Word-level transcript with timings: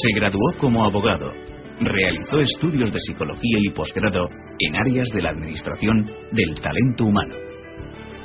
Se 0.00 0.12
graduó 0.14 0.52
como 0.60 0.84
abogado. 0.84 1.32
Realizó 1.80 2.38
estudios 2.40 2.92
de 2.92 3.00
psicología 3.00 3.58
y 3.58 3.70
posgrado 3.70 4.28
en 4.60 4.76
áreas 4.76 5.08
de 5.08 5.22
la 5.22 5.30
administración 5.30 6.08
del 6.30 6.54
talento 6.60 7.04
humano. 7.04 7.34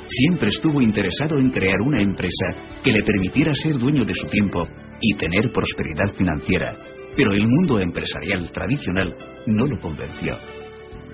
Siempre 0.06 0.50
estuvo 0.50 0.80
interesado 0.80 1.36
en 1.38 1.50
crear 1.50 1.80
una 1.80 2.00
empresa 2.00 2.46
que 2.84 2.92
le 2.92 3.02
permitiera 3.02 3.52
ser 3.54 3.76
dueño 3.76 4.04
de 4.04 4.14
su 4.14 4.28
tiempo 4.28 4.68
y 5.00 5.16
tener 5.16 5.50
prosperidad 5.50 6.14
financiera, 6.16 6.76
pero 7.16 7.32
el 7.32 7.48
mundo 7.48 7.80
empresarial 7.80 8.52
tradicional 8.52 9.12
no 9.46 9.66
lo 9.66 9.80
convenció. 9.80 10.36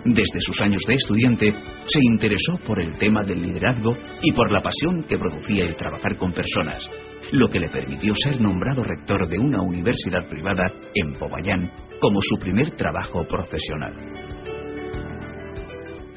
Desde 0.05 0.41
sus 0.41 0.61
años 0.61 0.83
de 0.87 0.95
estudiante 0.95 1.53
se 1.87 2.01
interesó 2.03 2.59
por 2.67 2.81
el 2.81 2.99
tema 2.99 3.23
del 3.23 3.41
liderazgo 3.41 3.95
y 4.23 4.33
por 4.33 4.51
la 4.51 4.61
pasión 4.61 5.05
que 5.05 5.17
producía 5.17 5.65
el 5.65 5.77
trabajar 5.77 6.17
con 6.17 6.33
personas, 6.33 6.91
lo 7.33 7.49
que 7.49 7.61
le 7.61 7.69
permitió 7.69 8.13
ser 8.15 8.41
nombrado 8.41 8.83
rector 8.83 9.29
de 9.29 9.39
una 9.39 9.63
universidad 9.63 10.29
privada 10.29 10.67
en 10.95 11.13
Popayán 11.13 11.71
como 12.01 12.21
su 12.21 12.37
primer 12.39 12.71
trabajo 12.71 13.25
profesional. 13.25 13.95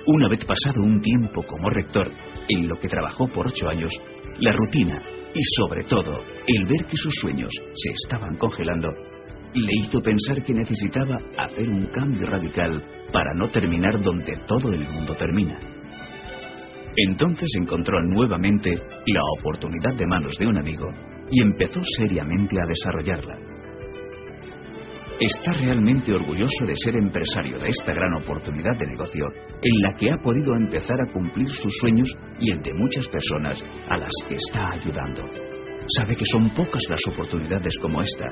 Una 0.05 0.27
vez 0.27 0.43
pasado 0.43 0.81
un 0.81 0.99
tiempo 0.99 1.43
como 1.43 1.69
rector, 1.69 2.11
en 2.49 2.67
lo 2.67 2.77
que 2.77 2.89
trabajó 2.89 3.27
por 3.27 3.47
ocho 3.47 3.69
años, 3.69 3.93
la 4.39 4.51
rutina 4.51 5.01
y 5.33 5.39
sobre 5.57 5.83
todo 5.85 6.17
el 6.47 6.65
ver 6.65 6.85
que 6.89 6.97
sus 6.97 7.13
sueños 7.15 7.51
se 7.73 7.91
estaban 7.91 8.35
congelando, 8.37 8.89
le 9.53 9.71
hizo 9.79 10.01
pensar 10.01 10.43
que 10.43 10.53
necesitaba 10.53 11.17
hacer 11.37 11.69
un 11.69 11.85
cambio 11.87 12.25
radical 12.27 12.83
para 13.13 13.33
no 13.35 13.47
terminar 13.49 14.01
donde 14.01 14.33
todo 14.47 14.73
el 14.73 14.83
mundo 14.89 15.15
termina. 15.15 15.57
Entonces 16.95 17.49
encontró 17.57 18.01
nuevamente 18.03 18.71
la 19.07 19.21
oportunidad 19.39 19.95
de 19.95 20.05
manos 20.05 20.37
de 20.37 20.47
un 20.47 20.57
amigo 20.57 20.87
y 21.31 21.41
empezó 21.41 21.81
seriamente 21.97 22.55
a 22.61 22.67
desarrollarla. 22.67 23.53
Está 25.19 25.53
realmente 25.53 26.11
orgulloso 26.13 26.65
de 26.65 26.75
ser 26.75 26.95
empresario 26.95 27.57
de 27.59 27.69
esta 27.69 27.93
gran 27.93 28.13
oportunidad 28.15 28.77
de 28.77 28.87
negocio 28.87 29.25
en 29.61 29.81
la 29.81 29.95
que 29.95 30.11
ha 30.11 30.17
podido 30.17 30.55
empezar 30.55 30.97
a 30.99 31.11
cumplir 31.11 31.47
sus 31.49 31.71
sueños 31.79 32.13
y 32.39 32.51
el 32.51 32.61
de 32.61 32.73
muchas 32.73 33.07
personas 33.07 33.63
a 33.89 33.97
las 33.97 34.11
que 34.27 34.35
está 34.35 34.71
ayudando. 34.71 35.23
Sabe 35.97 36.15
que 36.15 36.25
son 36.25 36.49
pocas 36.49 36.81
las 36.89 37.01
oportunidades 37.07 37.77
como 37.79 38.01
esta 38.01 38.25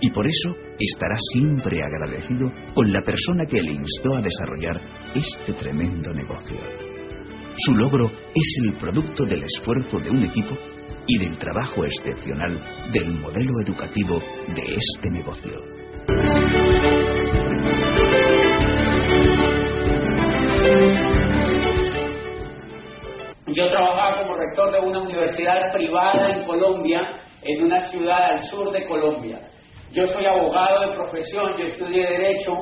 y 0.00 0.10
por 0.10 0.26
eso 0.26 0.56
estará 0.78 1.16
siempre 1.32 1.80
agradecido 1.82 2.50
con 2.74 2.92
la 2.92 3.02
persona 3.02 3.44
que 3.46 3.62
le 3.62 3.72
instó 3.72 4.14
a 4.14 4.22
desarrollar 4.22 4.80
este 5.14 5.52
tremendo 5.52 6.12
negocio. 6.12 6.91
Su 7.54 7.74
logro 7.74 8.06
es 8.06 8.56
el 8.64 8.78
producto 8.78 9.24
del 9.26 9.42
esfuerzo 9.44 9.98
de 9.98 10.08
un 10.08 10.24
equipo 10.24 10.56
y 11.06 11.18
del 11.18 11.36
trabajo 11.36 11.84
excepcional 11.84 12.58
del 12.92 13.10
modelo 13.18 13.60
educativo 13.66 14.18
de 14.48 14.74
este 14.74 15.10
negocio. 15.10 15.52
Yo 23.48 23.68
trabajaba 23.68 24.22
como 24.22 24.36
rector 24.38 24.72
de 24.72 24.80
una 24.80 25.00
universidad 25.00 25.72
privada 25.74 26.30
en 26.30 26.46
Colombia, 26.46 27.02
en 27.42 27.64
una 27.64 27.80
ciudad 27.90 28.30
al 28.30 28.42
sur 28.44 28.72
de 28.72 28.86
Colombia. 28.86 29.40
Yo 29.92 30.06
soy 30.06 30.24
abogado 30.24 30.88
de 30.88 30.96
profesión, 30.96 31.54
yo 31.58 31.66
estudié 31.66 32.06
Derecho, 32.06 32.56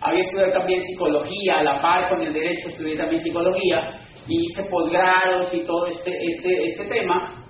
había 0.00 0.22
estudiado 0.22 0.52
también 0.52 0.80
Psicología, 0.80 1.58
a 1.58 1.62
la 1.62 1.80
par 1.80 2.08
con 2.08 2.20
el 2.20 2.32
Derecho 2.32 2.68
estudié 2.68 2.96
también 2.96 3.20
Psicología, 3.20 4.00
hice 4.34 4.64
posgrados 4.64 5.52
y 5.52 5.60
todo 5.62 5.86
este, 5.86 6.10
este, 6.10 6.68
este 6.68 6.84
tema, 6.86 7.44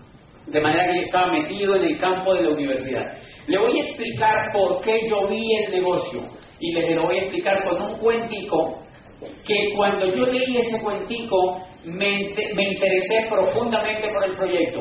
de 0.47 0.61
manera 0.61 0.87
que 0.87 0.97
yo 0.97 1.03
estaba 1.03 1.33
metido 1.33 1.77
en 1.77 1.85
el 1.85 1.99
campo 1.99 2.35
de 2.35 2.45
la 2.45 2.51
universidad. 2.51 3.19
Le 3.47 3.59
voy 3.59 3.81
a 3.81 3.85
explicar 3.85 4.47
por 4.53 4.81
qué 4.83 5.09
yo 5.09 5.29
vi 5.29 5.55
el 5.65 5.73
negocio 5.73 6.23
y 6.61 6.73
les 6.73 6.95
lo 6.97 7.03
voy 7.03 7.19
a 7.19 7.23
explicar 7.23 7.65
con 7.65 7.83
un 7.83 7.99
cuentico 7.99 8.83
que 9.47 9.73
cuando 9.75 10.07
yo 10.15 10.27
leí 10.27 10.57
ese 10.57 10.81
cuentico 10.81 11.63
me, 11.85 12.35
me 12.55 12.63
interesé 12.73 13.27
profundamente 13.29 14.09
por 14.13 14.25
el 14.25 14.37
proyecto. 14.37 14.81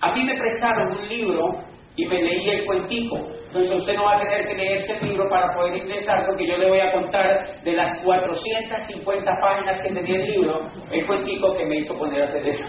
A 0.00 0.14
mí 0.14 0.24
me 0.24 0.34
prestaron 0.34 0.98
un 0.98 1.08
libro 1.08 1.56
y 1.96 2.06
me 2.06 2.22
leí 2.22 2.48
el 2.48 2.64
cuentico. 2.64 3.37
Entonces 3.48 3.72
usted 3.78 3.94
no 3.94 4.04
va 4.04 4.16
a 4.16 4.20
tener 4.20 4.46
que 4.46 4.54
leerse 4.54 4.92
el 4.92 5.08
libro 5.08 5.24
para 5.30 5.54
poder 5.54 5.76
ingresar 5.76 6.26
porque 6.26 6.46
yo 6.46 6.58
le 6.58 6.68
voy 6.68 6.80
a 6.80 6.92
contar 6.92 7.62
de 7.64 7.72
las 7.72 7.98
450 8.04 9.32
páginas 9.40 9.82
que 9.82 9.88
tenía 9.88 10.16
el 10.16 10.30
libro, 10.32 10.68
el 10.90 11.06
cuentico 11.06 11.56
que 11.56 11.64
me 11.64 11.78
hizo 11.78 11.96
poner 11.96 12.20
a 12.20 12.24
hacer 12.24 12.46
eso. 12.46 12.64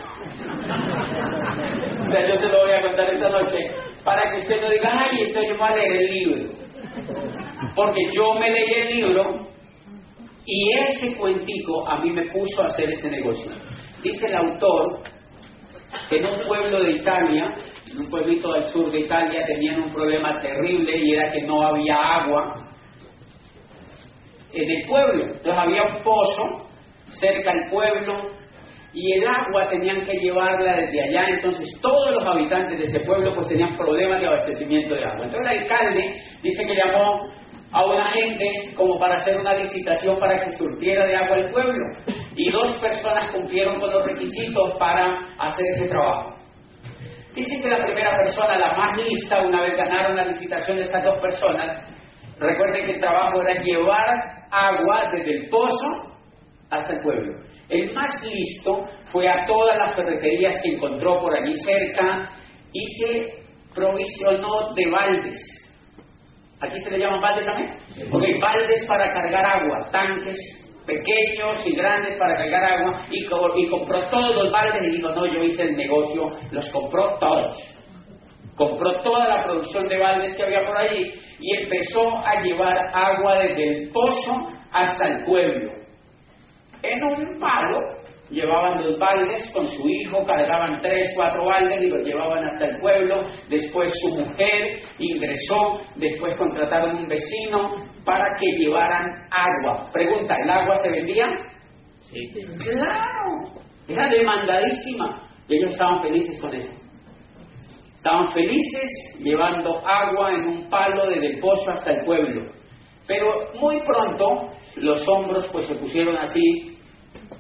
o 2.07 2.11
sea, 2.11 2.27
yo 2.29 2.37
se 2.37 2.47
lo 2.47 2.61
voy 2.61 2.71
a 2.71 2.81
contar 2.81 3.13
esta 3.13 3.29
noche 3.29 3.57
para 4.05 4.31
que 4.31 4.37
usted 4.37 4.61
no 4.61 4.69
diga, 4.69 4.89
ay, 5.03 5.21
entonces 5.21 5.51
yo 5.51 5.57
voy 5.57 5.67
a 5.67 5.75
leer 5.75 5.91
el 5.91 6.11
libro. 6.11 6.53
Porque 7.75 8.01
yo 8.13 8.33
me 8.35 8.49
leí 8.49 8.73
el 8.73 8.95
libro 8.95 9.47
y 10.45 10.71
ese 10.77 11.13
cuentico 11.17 11.89
a 11.89 11.99
mí 11.99 12.09
me 12.11 12.23
puso 12.27 12.63
a 12.63 12.67
hacer 12.67 12.89
ese 12.89 13.09
negocio. 13.09 13.51
Dice 14.01 14.27
el 14.27 14.35
autor 14.37 15.01
que 16.09 16.19
en 16.19 16.25
un 16.25 16.47
pueblo 16.47 16.83
de 16.83 16.91
Italia, 16.91 17.53
en 17.91 17.99
un 17.99 18.09
pueblito 18.09 18.53
del 18.53 18.65
sur 18.65 18.91
de 18.91 19.01
Italia, 19.01 19.45
tenían 19.45 19.81
un 19.83 19.91
problema 19.91 20.39
terrible 20.39 20.97
y 20.97 21.13
era 21.13 21.31
que 21.31 21.41
no 21.41 21.65
había 21.65 21.95
agua 21.95 22.67
en 24.53 24.69
el 24.69 24.87
pueblo. 24.87 25.25
Entonces 25.25 25.57
había 25.57 25.83
un 25.83 26.03
pozo 26.03 26.69
cerca 27.09 27.53
del 27.53 27.69
pueblo 27.69 28.39
y 28.93 29.13
el 29.13 29.27
agua 29.27 29.69
tenían 29.69 30.05
que 30.05 30.17
llevarla 30.17 30.77
desde 30.77 31.01
allá, 31.01 31.29
entonces 31.29 31.67
todos 31.81 32.11
los 32.11 32.27
habitantes 32.27 32.77
de 32.77 32.85
ese 32.85 32.99
pueblo 33.01 33.35
pues 33.35 33.47
tenían 33.47 33.77
problemas 33.77 34.19
de 34.19 34.27
abastecimiento 34.27 34.95
de 34.95 35.03
agua. 35.03 35.25
Entonces 35.25 35.51
el 35.51 35.59
alcalde 35.59 36.21
dice 36.41 36.67
que 36.67 36.75
llamó 36.75 37.29
a 37.71 37.85
una 37.85 38.05
gente 38.05 38.73
como 38.75 38.97
para 38.97 39.15
hacer 39.15 39.37
una 39.37 39.53
licitación 39.53 40.17
para 40.17 40.43
que 40.43 40.51
surtiera 40.53 41.05
de 41.05 41.15
agua 41.15 41.37
el 41.37 41.51
pueblo 41.51 41.85
y 42.35 42.51
dos 42.51 42.75
personas 42.77 43.31
cumplieron 43.31 43.79
con 43.79 43.91
los 43.91 44.03
requisitos 44.05 44.75
para 44.79 45.35
hacer 45.37 45.65
ese 45.75 45.87
trabajo. 45.87 46.38
Dice 47.39 47.61
que 47.61 47.69
la 47.69 47.85
primera 47.85 48.17
persona, 48.17 48.57
la 48.57 48.75
más 48.75 48.97
lista, 48.97 49.39
una 49.39 49.61
vez 49.61 49.77
ganaron 49.77 50.13
la 50.13 50.25
licitación 50.25 50.75
de 50.75 50.83
estas 50.83 51.05
dos 51.05 51.21
personas, 51.21 51.87
recuerden 52.37 52.85
que 52.85 52.91
el 52.95 52.99
trabajo 52.99 53.41
era 53.41 53.63
llevar 53.63 54.19
agua 54.51 55.09
desde 55.13 55.37
el 55.37 55.49
pozo 55.49 56.17
hasta 56.69 56.95
el 56.95 57.01
pueblo. 57.01 57.41
El 57.69 57.93
más 57.93 58.21
listo 58.25 58.83
fue 59.05 59.29
a 59.29 59.45
todas 59.47 59.77
las 59.77 59.95
ferreterías 59.95 60.61
que 60.61 60.73
encontró 60.73 61.21
por 61.21 61.33
allí 61.33 61.53
cerca 61.61 62.29
y 62.73 62.85
se 62.97 63.43
provisionó 63.73 64.73
de 64.73 64.91
baldes. 64.91 65.39
¿Aquí 66.59 66.77
se 66.79 66.91
le 66.91 66.99
llaman 66.99 67.21
baldes 67.21 67.45
también? 67.45 67.69
Ok, 68.11 68.41
baldes 68.41 68.85
para 68.85 69.13
cargar 69.13 69.45
agua, 69.45 69.87
tanques 69.93 70.35
pequeños 70.89 71.65
y 71.65 71.75
grandes 71.75 72.17
para 72.17 72.35
cargar 72.35 72.63
agua 72.63 73.05
y, 73.11 73.25
compró 73.69 74.01
todos 74.09 74.35
los 74.35 74.51
baldes 74.51 74.81
y 74.87 74.97
dijo, 74.97 75.09
no, 75.09 75.25
yo 75.27 75.43
hice 75.43 75.63
el 75.63 75.77
negocio, 75.77 76.29
los 76.51 76.69
compró 76.71 77.17
todos. 77.19 77.57
Compró 78.55 78.91
toda 79.03 79.29
la 79.29 79.43
producción 79.43 79.87
de 79.87 79.99
baldes 79.99 80.35
que 80.35 80.43
había 80.43 80.65
por 80.65 80.77
allí 80.77 81.13
y 81.39 81.63
empezó 81.63 82.17
a 82.25 82.41
llevar 82.41 82.77
agua 82.93 83.37
desde 83.39 83.63
el 83.63 83.89
pozo 83.91 84.49
hasta 84.71 85.07
el 85.07 85.23
pueblo. 85.23 85.71
En 86.81 86.99
un 87.03 87.39
palo 87.39 87.77
llevaban 88.29 88.83
los 88.83 88.97
baldes 88.99 89.49
con 89.53 89.65
su 89.67 89.87
hijo, 89.87 90.25
cargaban 90.25 90.81
tres, 90.81 91.13
cuatro 91.15 91.45
baldes 91.45 91.81
y 91.81 91.87
los 91.87 92.05
llevaban 92.05 92.43
hasta 92.45 92.65
el 92.65 92.77
pueblo. 92.77 93.25
Después 93.49 93.91
su 94.01 94.15
mujer 94.15 94.79
ingresó, 94.97 95.81
después 95.95 96.35
contrataron 96.35 96.97
un 96.97 97.07
vecino 97.07 97.75
para 98.05 98.25
que 98.39 98.57
llevaran 98.57 99.09
agua. 99.31 99.89
Pregunta, 99.91 100.35
¿el 100.35 100.49
agua 100.49 100.77
se 100.77 100.89
vendía? 100.89 101.27
Sí. 102.01 102.31
Claro, 102.57 103.61
era 103.87 104.09
demandadísima. 104.09 105.23
Y 105.47 105.55
ellos 105.55 105.73
estaban 105.73 106.01
felices 106.01 106.39
con 106.39 106.53
eso. 106.53 106.71
Estaban 107.95 108.31
felices 108.31 109.19
llevando 109.19 109.85
agua 109.85 110.31
en 110.31 110.45
un 110.45 110.69
palo 110.69 111.09
desde 111.09 111.33
el 111.33 111.39
pozo 111.39 111.71
hasta 111.71 111.91
el 111.91 112.05
pueblo. 112.05 112.51
Pero 113.07 113.51
muy 113.59 113.81
pronto 113.81 114.51
los 114.77 115.07
hombros 115.07 115.49
pues 115.51 115.65
se 115.65 115.75
pusieron 115.75 116.15
así, 116.17 116.77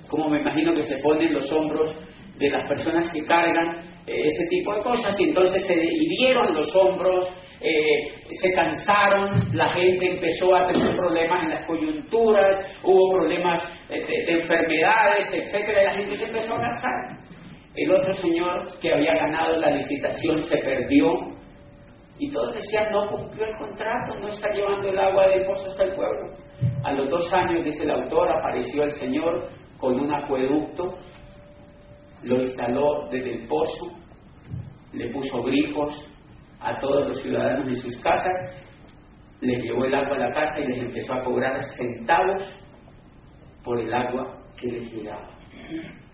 como 0.09 0.29
me 0.29 0.41
imagino 0.41 0.73
que 0.73 0.83
se 0.83 0.97
pone 0.97 1.27
en 1.27 1.35
los 1.35 1.51
hombros 1.51 1.95
de 2.37 2.49
las 2.49 2.67
personas 2.67 3.11
que 3.13 3.23
cargan 3.25 3.89
eh, 4.07 4.23
ese 4.25 4.47
tipo 4.47 4.73
de 4.73 4.81
cosas 4.81 5.19
y 5.19 5.29
entonces 5.29 5.65
se 5.65 5.75
hirieron 5.75 6.53
los 6.53 6.75
hombros, 6.75 7.29
eh, 7.61 8.13
se 8.31 8.53
cansaron, 8.53 9.31
la 9.53 9.69
gente 9.69 10.11
empezó 10.13 10.55
a 10.55 10.67
tener 10.71 10.95
problemas 10.95 11.43
en 11.43 11.49
las 11.49 11.65
coyunturas, 11.65 12.79
hubo 12.83 13.13
problemas 13.13 13.61
de, 13.89 13.99
de 13.99 14.31
enfermedades, 14.39 15.27
etcétera, 15.33 15.81
y 15.81 15.85
la 15.85 15.93
gente 15.93 16.15
se 16.15 16.25
empezó 16.25 16.55
a 16.55 16.59
cansar. 16.59 17.19
El 17.75 17.91
otro 17.91 18.13
señor 18.13 18.67
que 18.79 18.93
había 18.93 19.15
ganado 19.15 19.57
la 19.57 19.71
licitación 19.71 20.41
se 20.41 20.57
perdió 20.57 21.39
y 22.19 22.29
todos 22.31 22.53
decían 22.53 22.91
no 22.91 23.07
cumplió 23.07 23.45
el 23.45 23.55
contrato, 23.57 24.15
no 24.19 24.27
está 24.27 24.51
llevando 24.53 24.89
el 24.89 24.99
agua 24.99 25.27
del 25.29 25.45
pozo 25.45 25.69
hasta 25.69 25.83
el 25.85 25.95
pueblo. 25.95 26.33
A 26.83 26.91
los 26.91 27.09
dos 27.09 27.33
años, 27.33 27.63
dice 27.63 27.83
el 27.83 27.91
autor, 27.91 28.29
apareció 28.29 28.83
el 28.83 28.91
Señor 28.91 29.49
con 29.77 29.97
un 29.97 30.13
acueducto, 30.13 30.95
lo 32.23 32.35
instaló 32.35 33.07
desde 33.09 33.35
el 33.35 33.47
pozo, 33.47 33.87
le 34.91 35.09
puso 35.13 35.41
grifos 35.43 36.09
a 36.59 36.77
todos 36.77 37.07
los 37.07 37.21
ciudadanos 37.21 37.67
en 37.67 37.75
sus 37.75 37.97
casas, 38.01 38.33
les 39.41 39.63
llevó 39.63 39.85
el 39.85 39.95
agua 39.95 40.15
a 40.15 40.19
la 40.19 40.31
casa 40.31 40.59
y 40.59 40.67
les 40.67 40.79
empezó 40.79 41.13
a 41.13 41.23
cobrar 41.23 41.63
centavos 41.77 42.43
por 43.63 43.79
el 43.79 43.93
agua 43.93 44.37
que 44.59 44.67
les 44.67 44.93
llegaba. 44.93 45.29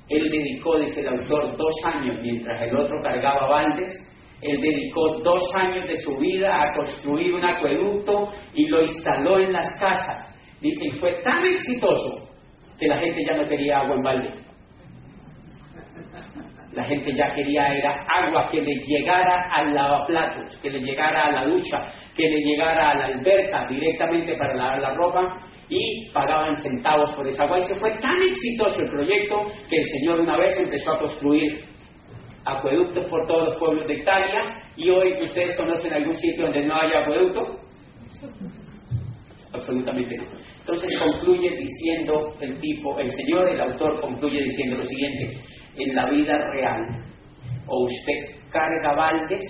Él 0.07 0.29
dedicó, 0.29 0.77
dice 0.77 1.01
el 1.01 1.07
autor, 1.07 1.57
dos 1.57 1.73
años 1.85 2.17
mientras 2.21 2.61
el 2.61 2.75
otro 2.75 3.01
cargaba 3.01 3.47
baldes. 3.47 3.91
Él 4.41 4.61
dedicó 4.61 5.19
dos 5.23 5.41
años 5.55 5.87
de 5.87 5.95
su 5.97 6.17
vida 6.17 6.61
a 6.61 6.75
construir 6.75 7.33
un 7.33 7.43
acueducto 7.43 8.31
y 8.53 8.67
lo 8.67 8.81
instaló 8.81 9.39
en 9.39 9.53
las 9.53 9.79
casas. 9.79 10.31
Dice, 10.61 10.85
y 10.85 10.91
fue 10.91 11.21
tan 11.23 11.43
exitoso 11.45 12.29
que 12.77 12.87
la 12.87 12.99
gente 12.99 13.23
ya 13.25 13.37
no 13.37 13.47
quería 13.47 13.79
agua 13.79 13.95
en 13.95 14.03
balde. 14.03 14.44
La 16.75 16.83
gente 16.83 17.15
ya 17.15 17.33
quería 17.33 17.69
era 17.69 18.05
agua 18.17 18.49
que 18.51 18.61
le 18.61 18.75
llegara 18.85 19.49
al 19.53 19.73
lavaplatos, 19.73 20.59
que 20.61 20.69
le 20.69 20.81
llegara 20.81 21.21
a 21.21 21.31
la 21.31 21.45
ducha, 21.45 21.89
que 22.13 22.23
le 22.29 22.41
llegara 22.41 22.91
a 22.91 22.95
la 22.95 23.05
alberca 23.05 23.65
directamente 23.69 24.35
para 24.35 24.53
lavar 24.55 24.81
la 24.81 24.93
ropa 24.93 25.39
y 25.69 26.09
pagaban 26.11 26.53
centavos 26.57 27.13
por 27.13 27.25
esa 27.27 27.45
agua. 27.45 27.59
Y 27.59 27.61
se 27.61 27.75
fue 27.75 27.97
tan 28.01 28.21
exitoso 28.21 28.81
el 28.81 28.89
proyecto 28.89 29.45
que 29.69 29.77
el 29.77 29.85
Señor 29.85 30.19
una 30.19 30.37
vez 30.37 30.59
empezó 30.59 30.91
a 30.91 30.99
construir 30.99 31.63
acueductos 32.43 33.09
por 33.09 33.25
todos 33.25 33.49
los 33.49 33.57
pueblos 33.57 33.87
de 33.87 33.95
Italia 33.95 34.59
y 34.75 34.89
hoy 34.89 35.13
ustedes 35.21 35.55
conocen 35.55 35.93
algún 35.93 36.15
sitio 36.15 36.43
donde 36.43 36.65
no 36.65 36.75
haya 36.75 36.99
acueducto. 36.99 37.59
Absolutamente 39.53 40.17
no. 40.17 40.25
Entonces 40.59 40.99
concluye 40.99 41.49
diciendo 41.57 42.35
el 42.41 42.59
tipo, 42.59 42.99
el 42.99 43.11
Señor, 43.11 43.49
el 43.49 43.61
autor 43.61 44.01
concluye 44.01 44.41
diciendo 44.41 44.77
lo 44.77 44.83
siguiente, 44.83 45.39
en 45.77 45.95
la 45.95 46.09
vida 46.09 46.37
real, 46.51 46.85
o 47.67 47.83
usted 47.85 48.35
carga 48.51 48.93
baldes 48.93 49.43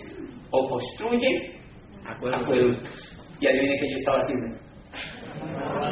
o 0.52 0.70
construye 0.70 1.60
acueductos. 2.06 3.12
Y 3.40 3.48
adivine 3.48 3.78
qué 3.80 3.90
yo 3.90 3.98
estaba 3.98 4.20
haciendo 4.20 4.66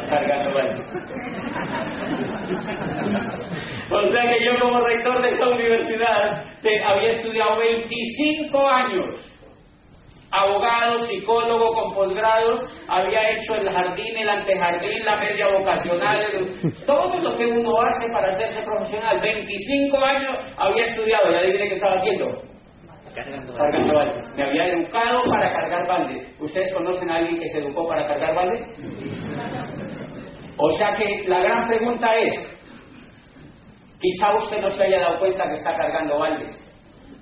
cargando 0.09 0.53
baldes. 0.53 0.85
o 3.91 4.11
sea 4.11 4.23
que 4.29 4.45
yo 4.45 4.59
como 4.61 4.79
rector 4.79 5.21
de 5.21 5.27
esta 5.29 5.49
universidad 5.49 6.43
había 6.87 7.09
estudiado 7.09 7.59
25 7.59 8.69
años 8.69 9.32
abogado, 10.33 10.97
psicólogo 11.05 11.73
con 11.73 11.93
posgrado, 11.93 12.67
había 12.87 13.29
hecho 13.31 13.53
el 13.55 13.69
jardín, 13.69 14.17
el 14.17 14.29
antejardín, 14.29 15.05
la 15.05 15.17
media 15.17 15.47
vocacional, 15.49 16.25
todo 16.87 17.19
lo 17.19 17.37
que 17.37 17.45
uno 17.45 17.71
hace 17.83 18.11
para 18.11 18.29
hacerse 18.29 18.63
profesional. 18.63 19.21
25 19.21 19.97
años 19.97 20.39
había 20.57 20.85
estudiado, 20.85 21.31
ya 21.31 21.37
adivine 21.37 21.69
qué 21.69 21.75
estaba 21.75 21.95
haciendo. 21.97 22.41
Cargando 23.13 23.93
baldes. 23.93 24.35
Me 24.35 24.43
había 24.43 24.69
educado 24.69 25.21
para 25.29 25.53
cargar 25.53 25.87
baldes. 25.87 26.41
¿Ustedes 26.41 26.73
conocen 26.73 27.11
a 27.11 27.17
alguien 27.17 27.39
que 27.39 27.47
se 27.49 27.59
educó 27.59 27.87
para 27.87 28.07
cargar 28.07 28.33
baldes? 28.33 28.61
O 30.57 30.69
sea 30.71 30.95
que 30.95 31.25
la 31.27 31.41
gran 31.41 31.67
pregunta 31.67 32.15
es, 32.15 32.33
quizá 33.99 34.35
usted 34.35 34.61
no 34.61 34.71
se 34.71 34.83
haya 34.83 34.99
dado 35.01 35.19
cuenta 35.19 35.47
que 35.47 35.53
está 35.53 35.75
cargando 35.75 36.17
baldes. 36.17 36.59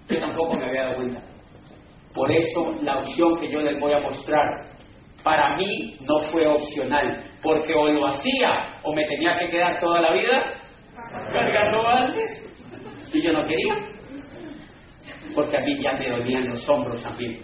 Yo 0.07 0.17
tampoco 0.17 0.55
me 0.55 0.69
había 0.69 0.83
dado 0.83 0.95
cuenta. 0.95 1.30
Por 2.13 2.31
eso 2.31 2.75
la 2.81 2.99
opción 2.99 3.39
que 3.39 3.49
yo 3.49 3.61
les 3.61 3.79
voy 3.79 3.93
a 3.93 3.99
mostrar, 3.99 4.43
para 5.23 5.55
mí 5.55 5.97
no 6.01 6.19
fue 6.31 6.47
opcional, 6.47 7.21
porque 7.41 7.73
o 7.73 7.87
lo 7.87 8.07
hacía 8.07 8.75
o 8.83 8.93
me 8.93 9.05
tenía 9.05 9.37
que 9.37 9.49
quedar 9.49 9.79
toda 9.79 10.01
la 10.01 10.13
vida 10.13 10.61
cargando 11.31 11.83
baldes. 11.83 12.47
Y 13.13 13.21
yo 13.21 13.33
no 13.33 13.45
quería, 13.45 13.75
porque 15.35 15.57
a 15.57 15.61
mí 15.61 15.81
ya 15.81 15.93
me 15.93 16.09
dolían 16.09 16.49
los 16.49 16.67
hombros 16.69 17.03
también. 17.03 17.39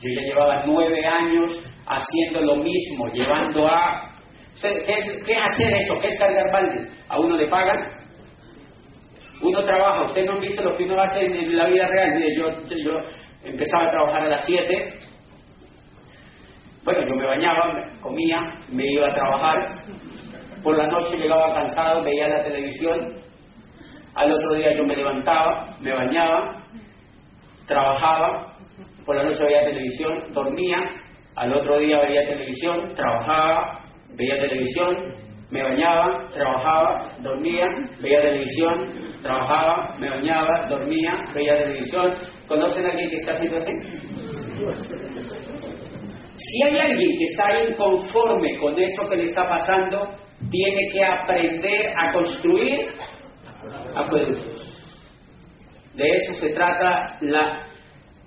Yo 0.00 0.10
ya 0.10 0.22
llevaba 0.22 0.64
nueve 0.66 1.06
años 1.06 1.52
haciendo 1.86 2.40
lo 2.40 2.56
mismo, 2.56 3.06
llevando 3.12 3.68
a... 3.68 4.08
¿Qué 4.60 5.36
hacer 5.36 5.74
eso? 5.74 5.94
¿Qué 6.00 6.08
es 6.08 6.18
cargar 6.18 6.52
baldes? 6.52 6.88
¿A 7.08 7.18
uno 7.18 7.36
le 7.36 7.48
pagan? 7.48 7.88
Uno 9.40 9.62
trabaja, 9.64 10.04
ustedes 10.04 10.28
no 10.28 10.34
han 10.34 10.40
visto 10.40 10.62
lo 10.62 10.76
que 10.76 10.84
uno 10.84 11.00
hace 11.00 11.24
en, 11.24 11.56
la 11.56 11.66
vida 11.66 11.86
real. 11.88 12.14
Mire, 12.14 12.36
yo, 12.36 12.48
yo 12.76 12.92
empezaba 13.44 13.86
a 13.86 13.90
trabajar 13.90 14.22
a 14.22 14.28
las 14.28 14.44
7. 14.46 14.98
Bueno, 16.84 17.00
yo 17.00 17.14
me 17.14 17.26
bañaba, 17.26 17.72
comía, 18.00 18.54
me 18.72 18.86
iba 18.86 19.08
a 19.08 19.14
trabajar. 19.14 19.68
Por 20.62 20.76
la 20.76 20.86
noche 20.88 21.16
llegaba 21.16 21.54
cansado, 21.54 22.02
veía 22.02 22.28
la 22.28 22.44
televisión. 22.44 23.14
Al 24.14 24.32
otro 24.32 24.54
día 24.54 24.76
yo 24.76 24.84
me 24.84 24.96
levantaba, 24.96 25.76
me 25.80 25.92
bañaba, 25.92 26.56
trabajaba. 27.66 28.54
Por 29.04 29.16
la 29.16 29.24
noche 29.24 29.42
veía 29.42 29.64
televisión, 29.64 30.32
dormía. 30.32 30.78
Al 31.36 31.52
otro 31.52 31.78
día 31.78 32.00
veía 32.00 32.28
televisión, 32.28 32.94
trabajaba, 32.94 33.80
veía 34.16 34.38
televisión, 34.40 35.14
me 35.50 35.62
bañaba, 35.62 36.28
trabajaba, 36.30 37.16
dormía, 37.20 37.66
veía 38.00 38.20
televisión, 38.20 38.86
trabajaba, 39.22 39.96
me 39.98 40.10
bañaba, 40.10 40.66
dormía, 40.68 41.14
veía 41.34 41.56
televisión. 41.56 42.14
¿Conocen 42.46 42.86
a 42.86 42.90
alguien 42.90 43.10
que 43.10 43.16
está 43.16 43.32
haciendo 43.32 43.56
así? 43.56 43.72
Si 46.36 46.64
hay 46.64 46.78
alguien 46.78 47.18
que 47.18 47.24
está 47.24 47.62
inconforme 47.62 48.58
con 48.58 48.78
eso 48.78 49.08
que 49.08 49.16
le 49.16 49.24
está 49.24 49.48
pasando, 49.48 50.16
tiene 50.50 50.90
que 50.92 51.04
aprender 51.04 51.94
a 51.96 52.12
construir 52.12 52.88
acueductos. 53.94 54.68
De 55.94 56.08
eso 56.08 56.32
se 56.34 56.50
trata 56.50 57.18
la 57.20 57.68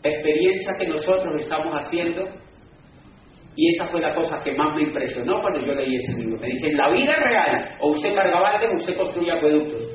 experiencia 0.03 0.73
que 0.79 0.87
nosotros 0.87 1.41
estamos 1.41 1.73
haciendo 1.73 2.23
y 3.55 3.73
esa 3.73 3.87
fue 3.87 4.01
la 4.01 4.13
cosa 4.13 4.41
que 4.43 4.51
más 4.51 4.75
me 4.75 4.83
impresionó 4.83 5.41
cuando 5.41 5.61
yo 5.65 5.73
leí 5.73 5.95
ese 5.95 6.13
libro. 6.19 6.39
Me 6.39 6.47
dice, 6.47 6.67
en 6.67 6.77
la 6.77 6.89
vida 6.89 7.15
real, 7.15 7.77
o 7.79 7.89
usted 7.89 8.13
carga 8.13 8.39
baldes 8.39 8.69
o 8.71 8.75
usted 8.75 8.97
construye 8.97 9.31
acueductos. 9.31 9.94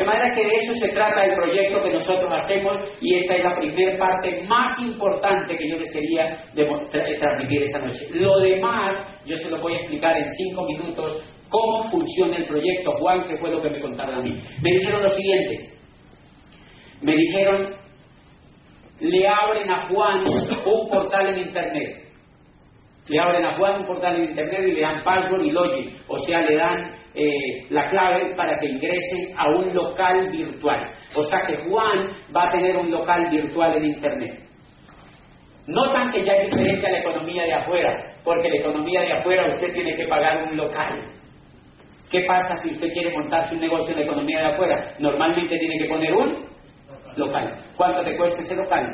De 0.00 0.06
manera 0.06 0.34
que 0.34 0.42
de 0.42 0.54
eso 0.54 0.72
se 0.76 0.88
trata 0.94 1.26
el 1.26 1.34
proyecto 1.34 1.82
que 1.82 1.92
nosotros 1.92 2.32
hacemos 2.32 2.74
y 3.02 3.16
esta 3.16 3.34
es 3.34 3.44
la 3.44 3.54
primera 3.54 3.98
parte 3.98 4.44
más 4.48 4.80
importante 4.80 5.54
que 5.58 5.68
yo 5.68 5.76
desearía 5.76 6.42
transmitir 6.54 7.64
esta 7.64 7.80
noche. 7.80 8.06
Lo 8.14 8.38
demás 8.38 8.96
yo 9.26 9.36
se 9.36 9.50
lo 9.50 9.60
voy 9.60 9.74
a 9.74 9.80
explicar 9.80 10.16
en 10.16 10.26
cinco 10.30 10.64
minutos 10.64 11.22
cómo 11.50 11.82
funciona 11.90 12.38
el 12.38 12.46
proyecto 12.46 12.92
Juan, 12.92 13.28
que 13.28 13.36
fue 13.36 13.50
lo 13.50 13.60
que 13.60 13.68
me 13.68 13.78
contaron 13.78 14.14
a 14.14 14.22
mí. 14.22 14.32
Me 14.62 14.70
dijeron 14.70 15.02
lo 15.02 15.10
siguiente, 15.10 15.68
me 17.02 17.14
dijeron 17.16 17.74
le 19.00 19.28
abren 19.28 19.70
a 19.70 19.86
Juan 19.88 20.24
un 20.64 20.88
portal 20.88 21.26
en 21.26 21.40
Internet. 21.40 22.04
Le 23.06 23.20
abren 23.20 23.44
a 23.44 23.58
Juan 23.58 23.80
un 23.80 23.86
portal 23.86 24.16
en 24.16 24.30
Internet 24.30 24.60
y 24.66 24.72
le 24.72 24.80
dan 24.80 25.02
password 25.04 25.42
y 25.42 25.50
login. 25.50 25.92
O 26.08 26.18
sea, 26.20 26.40
le 26.40 26.56
dan 26.56 26.99
eh, 27.14 27.66
la 27.70 27.88
clave 27.88 28.34
para 28.36 28.58
que 28.58 28.66
ingresen 28.66 29.34
a 29.36 29.48
un 29.48 29.74
local 29.74 30.28
virtual. 30.30 30.92
O 31.16 31.22
sea 31.24 31.40
que 31.46 31.56
Juan 31.68 32.10
va 32.34 32.44
a 32.44 32.50
tener 32.52 32.76
un 32.76 32.90
local 32.90 33.28
virtual 33.30 33.76
en 33.76 33.84
Internet. 33.84 34.40
Notan 35.66 36.10
que 36.10 36.24
ya 36.24 36.32
es 36.34 36.50
diferente 36.50 36.86
a 36.86 36.90
la 36.90 36.98
economía 36.98 37.44
de 37.44 37.54
afuera, 37.54 38.14
porque 38.24 38.48
la 38.48 38.56
economía 38.56 39.02
de 39.02 39.12
afuera 39.12 39.48
usted 39.48 39.72
tiene 39.72 39.94
que 39.96 40.06
pagar 40.06 40.44
un 40.44 40.56
local. 40.56 41.00
¿Qué 42.10 42.24
pasa 42.26 42.56
si 42.56 42.70
usted 42.70 42.92
quiere 42.92 43.12
montar 43.16 43.48
su 43.48 43.56
negocio 43.56 43.92
en 43.92 44.00
la 44.00 44.06
economía 44.06 44.38
de 44.40 44.46
afuera? 44.46 44.94
Normalmente 44.98 45.58
tiene 45.58 45.78
que 45.78 45.84
poner 45.88 46.12
un 46.12 46.44
local. 47.16 47.52
¿Cuánto 47.76 48.02
te 48.02 48.16
cuesta 48.16 48.40
ese 48.40 48.56
local? 48.56 48.84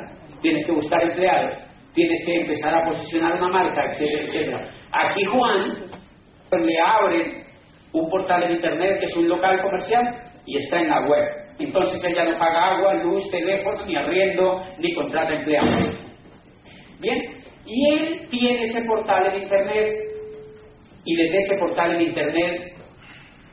Tienes 0.41 0.65
que 0.65 0.71
buscar 0.71 1.01
empleados, 1.01 1.57
tienes 1.95 2.25
que 2.25 2.41
empezar 2.41 2.75
a 2.75 2.85
posicionar 2.85 3.33
una 3.41 3.47
marca, 3.47 3.91
etcétera, 3.91 4.23
etcétera. 4.23 4.67
Aquí 4.91 5.23
Juan 5.25 5.85
le 6.51 6.79
abre 6.79 7.46
un 7.99 8.09
portal 8.09 8.43
en 8.43 8.51
internet 8.53 8.99
que 8.99 9.05
es 9.05 9.15
un 9.15 9.27
local 9.27 9.61
comercial 9.61 10.03
y 10.45 10.57
está 10.57 10.79
en 10.79 10.89
la 10.89 11.07
web. 11.07 11.25
Entonces 11.59 12.03
ella 12.03 12.25
no 12.25 12.37
paga 12.37 12.77
agua, 12.77 12.93
luz, 12.95 13.29
teléfono, 13.31 13.85
ni 13.85 13.95
arriendo, 13.95 14.61
ni 14.79 14.93
contrata 14.93 15.33
empleados. 15.33 15.99
Bien, 16.99 17.19
y 17.65 17.91
él 17.91 18.27
tiene 18.29 18.63
ese 18.63 18.81
portal 18.83 19.27
en 19.27 19.43
internet 19.43 19.97
y 21.03 21.15
desde 21.15 21.37
ese 21.37 21.57
portal 21.57 21.95
en 21.95 22.01
internet 22.01 22.77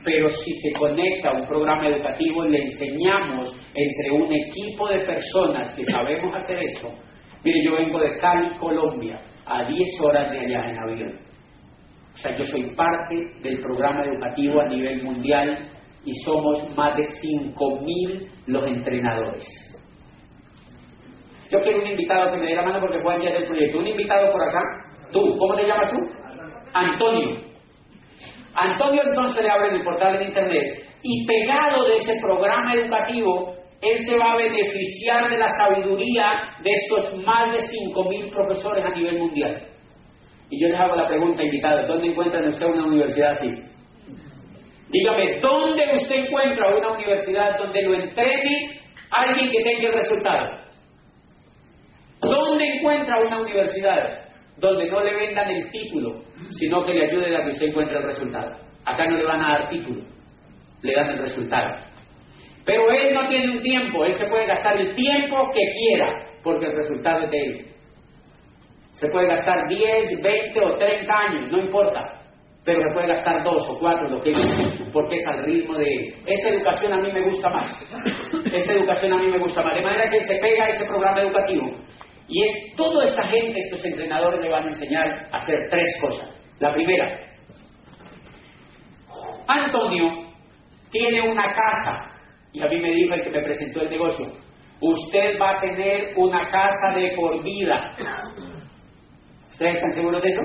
pero 0.05 0.29
si 0.29 0.53
se 0.61 0.71
conecta 0.73 1.29
a 1.29 1.33
un 1.33 1.47
programa 1.47 1.87
educativo, 1.87 2.45
le 2.45 2.61
enseñamos 2.61 3.49
entre 3.73 4.11
un 4.11 4.31
equipo 4.31 4.87
de 4.87 4.99
personas 4.99 5.75
que 5.75 5.83
sabemos 5.83 6.33
hacer 6.35 6.59
esto. 6.59 6.93
Mire, 7.43 7.63
yo 7.63 7.73
vengo 7.73 7.99
de 7.99 8.15
Cali, 8.17 8.55
Colombia, 8.57 9.19
a 9.47 9.65
10 9.65 10.01
horas 10.01 10.29
de 10.29 10.39
allá 10.41 10.69
en 10.69 10.77
avión. 10.77 11.19
O 12.15 12.17
sea, 12.17 12.35
yo 12.37 12.45
soy 12.45 12.73
parte 12.75 13.33
del 13.41 13.59
programa 13.59 14.05
educativo 14.05 14.61
a 14.61 14.67
nivel 14.67 15.03
mundial 15.03 15.69
y 16.05 16.13
somos 16.23 16.73
más 16.75 16.95
de 16.95 17.03
5.000 17.03 18.27
los 18.47 18.65
entrenadores. 18.67 19.45
Yo 21.51 21.59
quiero 21.59 21.79
un 21.79 21.87
invitado 21.87 22.31
que 22.31 22.37
me 22.37 22.47
dé 22.47 22.55
la 22.55 22.63
mano 22.63 22.79
porque 22.79 23.01
Juan 23.01 23.21
ya 23.21 23.31
del 23.31 23.45
proyecto. 23.45 23.79
Un 23.79 23.87
invitado 23.87 24.31
por 24.31 24.41
acá. 24.41 24.59
Tú, 25.11 25.37
¿cómo 25.37 25.55
te 25.55 25.67
llamas 25.67 25.91
tú? 25.91 25.97
Antonio. 26.73 27.41
Antonio 28.55 29.01
entonces 29.05 29.43
le 29.43 29.49
abre 29.49 29.75
el 29.75 29.83
portal 29.83 30.17
de 30.17 30.25
internet 30.25 30.85
y 31.03 31.25
pegado 31.27 31.85
de 31.85 31.95
ese 31.97 32.19
programa 32.21 32.73
educativo, 32.73 33.53
él 33.81 33.99
se 34.05 34.17
va 34.17 34.31
a 34.31 34.37
beneficiar 34.37 35.29
de 35.29 35.37
la 35.37 35.49
sabiduría 35.49 36.31
de 36.63 36.71
estos 36.71 37.23
más 37.23 37.51
de 37.51 37.59
5.000 37.59 38.31
profesores 38.31 38.85
a 38.85 38.89
nivel 38.89 39.19
mundial. 39.19 39.74
Y 40.55 40.61
yo 40.61 40.69
les 40.69 40.79
hago 40.79 40.95
la 40.95 41.09
pregunta, 41.09 41.43
invitado, 41.43 41.85
¿dónde 41.85 42.07
encuentra 42.07 42.39
usted 42.47 42.65
una 42.65 42.85
universidad 42.85 43.31
así? 43.31 43.49
Dígame, 44.89 45.41
¿dónde 45.41 45.83
usted 45.95 46.15
encuentra 46.15 46.77
una 46.77 46.91
universidad 46.91 47.57
donde 47.57 47.81
lo 47.81 47.93
entrene 47.93 48.79
alguien 49.11 49.51
que 49.51 49.63
tenga 49.63 49.89
el 49.89 49.93
resultado? 49.95 50.49
¿Dónde 52.21 52.77
encuentra 52.77 53.19
una 53.19 53.41
universidad 53.41 54.29
donde 54.55 54.89
no 54.89 55.03
le 55.03 55.13
vendan 55.13 55.49
el 55.49 55.69
título, 55.71 56.23
sino 56.51 56.85
que 56.85 56.93
le 56.93 57.03
ayuden 57.03 57.35
a 57.35 57.43
que 57.43 57.49
usted 57.49 57.67
encuentre 57.67 57.97
el 57.97 58.03
resultado? 58.03 58.55
Acá 58.85 59.07
no 59.07 59.17
le 59.17 59.25
van 59.25 59.41
a 59.41 59.59
dar 59.59 59.69
título, 59.69 60.03
le 60.83 60.93
dan 60.93 61.09
el 61.09 61.17
resultado. 61.17 61.79
Pero 62.63 62.89
él 62.91 63.13
no 63.13 63.27
tiene 63.27 63.57
un 63.57 63.61
tiempo, 63.61 64.05
él 64.05 64.13
se 64.13 64.25
puede 64.27 64.45
gastar 64.45 64.79
el 64.79 64.95
tiempo 64.95 65.35
que 65.53 65.69
quiera, 65.77 66.13
porque 66.41 66.67
el 66.67 66.75
resultado 66.77 67.25
es 67.25 67.31
de 67.31 67.39
él. 67.45 67.74
Se 68.95 69.07
puede 69.09 69.27
gastar 69.27 69.67
10, 69.69 70.21
20 70.21 70.59
o 70.61 70.77
30 70.77 71.13
años, 71.13 71.51
no 71.51 71.59
importa, 71.59 72.01
pero 72.65 72.81
se 72.81 72.93
puede 72.93 73.07
gastar 73.07 73.43
2 73.43 73.69
o 73.69 73.79
4, 73.79 74.09
lo 74.09 74.19
que 74.19 74.33
porque 74.91 75.15
es 75.15 75.27
al 75.27 75.45
ritmo 75.45 75.77
de. 75.77 76.15
Esa 76.25 76.49
educación 76.49 76.93
a 76.93 76.97
mí 76.97 77.11
me 77.11 77.23
gusta 77.23 77.49
más. 77.49 77.69
Esa 78.53 78.73
educación 78.73 79.13
a 79.13 79.17
mí 79.17 79.27
me 79.27 79.39
gusta 79.39 79.61
más. 79.61 79.75
De 79.75 79.81
manera 79.81 80.09
que 80.09 80.21
se 80.21 80.35
pega 80.39 80.69
ese 80.69 80.85
programa 80.85 81.21
educativo 81.21 81.63
y 82.27 82.43
es 82.43 82.75
toda 82.75 83.05
esta 83.05 83.23
gente, 83.27 83.59
estos 83.59 83.85
entrenadores 83.85 84.41
le 84.41 84.49
van 84.49 84.63
a 84.63 84.67
enseñar 84.67 85.07
a 85.31 85.37
hacer 85.37 85.55
tres 85.69 85.87
cosas. 86.01 86.35
La 86.59 86.71
primera, 86.71 87.19
Antonio 89.47 90.09
tiene 90.89 91.29
una 91.29 91.53
casa, 91.53 92.19
y 92.51 92.63
a 92.63 92.67
mí 92.67 92.79
me 92.79 92.91
dijo 92.91 93.13
el 93.13 93.23
que 93.23 93.29
me 93.29 93.43
presentó 93.43 93.81
el 93.81 93.89
negocio, 93.89 94.25
usted 94.81 95.39
va 95.39 95.57
a 95.57 95.61
tener 95.61 96.13
una 96.15 96.47
casa 96.47 96.95
de 96.95 97.13
por 97.15 97.43
vida. 97.43 97.95
¿Ustedes 99.55 99.77
están 99.77 99.91
seguros 99.91 100.21
de 100.21 100.27
eso? 100.27 100.41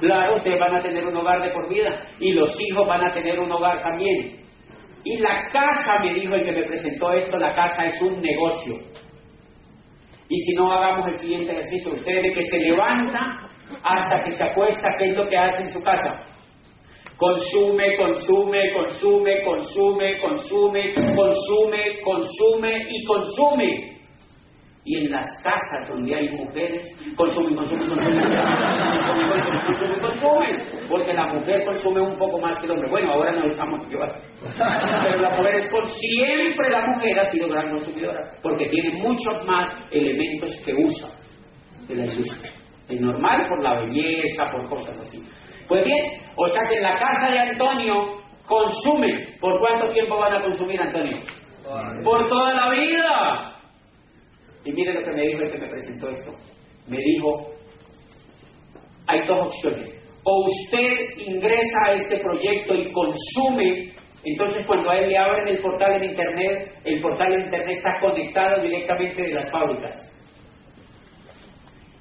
Claro, 0.00 0.34
ustedes 0.34 0.58
van 0.58 0.74
a 0.74 0.82
tener 0.82 1.06
un 1.06 1.16
hogar 1.16 1.40
de 1.40 1.50
por 1.50 1.68
vida 1.68 2.04
y 2.18 2.32
los 2.32 2.50
hijos 2.60 2.84
van 2.84 3.04
a 3.04 3.12
tener 3.12 3.38
un 3.38 3.50
hogar 3.52 3.80
también. 3.80 4.40
Y 5.04 5.18
la 5.18 5.48
casa, 5.52 6.00
me 6.02 6.14
dijo 6.14 6.34
el 6.34 6.42
que 6.42 6.50
me 6.50 6.64
presentó 6.64 7.12
esto, 7.12 7.38
la 7.38 7.54
casa 7.54 7.84
es 7.84 8.02
un 8.02 8.20
negocio. 8.20 8.74
Y 10.28 10.36
si 10.36 10.54
no 10.56 10.72
hagamos 10.72 11.06
el 11.10 11.14
siguiente 11.14 11.52
ejercicio, 11.52 11.92
usted 11.92 12.22
de 12.22 12.32
que 12.32 12.42
se 12.42 12.58
levanta 12.58 13.48
hasta 13.84 14.24
que 14.24 14.32
se 14.32 14.42
acuesta, 14.42 14.88
¿qué 14.98 15.10
es 15.10 15.16
lo 15.16 15.28
que 15.28 15.38
hace 15.38 15.62
en 15.62 15.70
su 15.70 15.80
casa? 15.84 16.24
Consume, 17.16 17.96
consume, 17.98 18.72
consume, 18.72 19.44
consume, 19.44 20.20
consume, 20.20 20.92
consume, 21.14 22.00
consume 22.02 22.86
y 22.90 23.04
consume. 23.04 23.97
Y 24.84 24.96
en 24.96 25.10
las 25.10 25.26
casas 25.42 25.88
donde 25.88 26.14
hay 26.14 26.30
mujeres, 26.30 26.88
consumen, 27.14 27.56
consumen, 27.56 27.88
consumen, 27.90 28.22
consumen, 28.22 29.40
consumen, 29.66 30.00
consumen, 30.00 30.56
porque 30.88 31.12
la 31.12 31.26
mujer 31.34 31.64
consume 31.66 32.00
un 32.00 32.16
poco 32.16 32.40
más 32.40 32.58
que 32.58 32.66
el 32.66 32.72
hombre. 32.72 32.88
Bueno, 32.88 33.12
ahora 33.12 33.32
no 33.32 33.44
estamos 33.44 33.86
llevando. 33.88 34.16
Pero 35.04 35.20
la 35.20 35.36
mujer 35.36 35.54
es 35.56 35.70
con 35.70 35.84
siempre 35.84 36.70
la 36.70 36.86
mujer 36.86 37.20
ha 37.20 37.24
sido 37.26 37.48
gran 37.48 37.70
consumidora, 37.70 38.30
porque 38.42 38.66
tiene 38.68 39.02
muchos 39.02 39.44
más 39.44 39.70
elementos 39.90 40.58
que 40.64 40.74
usa 40.74 41.08
de 41.86 41.94
la 41.94 42.06
industria. 42.06 42.52
Es 42.88 43.00
normal 43.00 43.46
por 43.48 43.62
la 43.62 43.82
belleza, 43.82 44.50
por 44.50 44.68
cosas 44.70 44.98
así. 45.00 45.22
Pues 45.68 45.84
bien, 45.84 46.22
o 46.34 46.48
sea 46.48 46.62
que 46.66 46.76
en 46.76 46.82
la 46.82 46.98
casa 46.98 47.30
de 47.30 47.38
Antonio 47.40 48.18
consumen. 48.48 49.36
¿Por 49.40 49.60
cuánto 49.60 49.90
tiempo 49.92 50.16
van 50.16 50.34
a 50.34 50.42
consumir, 50.42 50.80
Antonio? 50.80 51.18
Por 52.02 52.28
toda 52.28 52.54
la 52.54 52.70
vida. 52.70 53.57
Y 54.68 54.72
mire 54.72 54.92
lo 54.92 55.02
que 55.02 55.12
me 55.12 55.22
dijo 55.22 55.40
el 55.40 55.50
que 55.50 55.58
me 55.58 55.68
presentó 55.68 56.10
esto. 56.10 56.30
Me 56.86 56.98
dijo, 56.98 57.52
hay 59.06 59.26
dos 59.26 59.46
opciones. 59.46 59.88
O 60.24 60.44
usted 60.44 61.24
ingresa 61.26 61.78
a 61.86 61.92
este 61.94 62.18
proyecto 62.18 62.74
y 62.74 62.92
consume, 62.92 63.94
entonces 64.24 64.66
cuando 64.66 64.90
a 64.90 64.98
él 64.98 65.08
le 65.08 65.16
abren 65.16 65.48
el 65.48 65.60
portal 65.60 65.94
en 65.94 66.10
Internet, 66.10 66.72
el 66.84 67.00
portal 67.00 67.32
en 67.32 67.44
Internet 67.44 67.78
está 67.78 67.98
conectado 67.98 68.62
directamente 68.62 69.22
de 69.22 69.32
las 69.32 69.50
fábricas. 69.50 69.96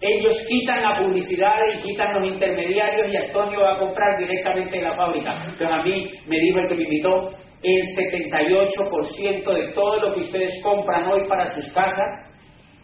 Ellos 0.01 0.35
quitan 0.49 0.83
la 0.83 0.99
publicidad 0.99 1.59
y 1.73 1.83
quitan 1.83 2.19
los 2.19 2.33
intermediarios 2.33 3.13
y 3.13 3.15
Antonio 3.15 3.61
va 3.61 3.75
a 3.75 3.79
comprar 3.79 4.17
directamente 4.17 4.77
en 4.77 4.83
la 4.83 4.95
fábrica. 4.97 5.37
Entonces 5.39 5.69
a 5.71 5.83
mí 5.83 6.11
me 6.27 6.37
dijo 6.37 6.59
el 6.59 6.67
que 6.67 6.75
me 6.75 6.83
invitó, 6.83 7.31
el 7.63 7.81
78% 7.95 9.53
de 9.53 9.73
todo 9.73 10.01
lo 10.01 10.13
que 10.13 10.19
ustedes 10.19 10.61
compran 10.61 11.07
hoy 11.07 11.25
para 11.29 11.47
sus 11.47 11.71
casas, 11.71 12.26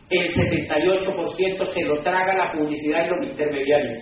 el 0.09 0.27
78% 0.29 1.65
se 1.65 1.83
lo 1.83 2.01
traga 2.01 2.35
la 2.35 2.51
publicidad 2.51 3.05
y 3.05 3.09
los 3.09 3.27
intermediarios. 3.29 4.01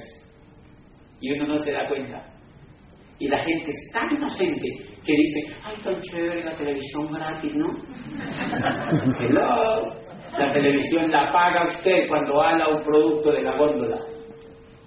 Y 1.19 1.31
uno 1.33 1.47
no 1.47 1.57
se 1.57 1.71
da 1.71 1.87
cuenta. 1.87 2.25
Y 3.19 3.27
la 3.27 3.37
gente 3.43 3.69
es 3.69 3.91
tan 3.93 4.11
inocente 4.15 4.67
que 5.05 5.13
dice, 5.13 5.53
ay, 5.63 5.75
tan 5.83 6.01
chévere 6.01 6.43
la 6.43 6.53
televisión 6.53 7.11
gratis, 7.11 7.55
¿no? 7.55 7.67
Hello. 9.19 10.01
La 10.37 10.51
televisión 10.53 11.11
la 11.11 11.31
paga 11.31 11.67
usted 11.67 12.07
cuando 12.07 12.41
habla 12.41 12.69
un 12.69 12.83
producto 12.83 13.31
de 13.31 13.43
la 13.43 13.57
góndola. 13.57 13.99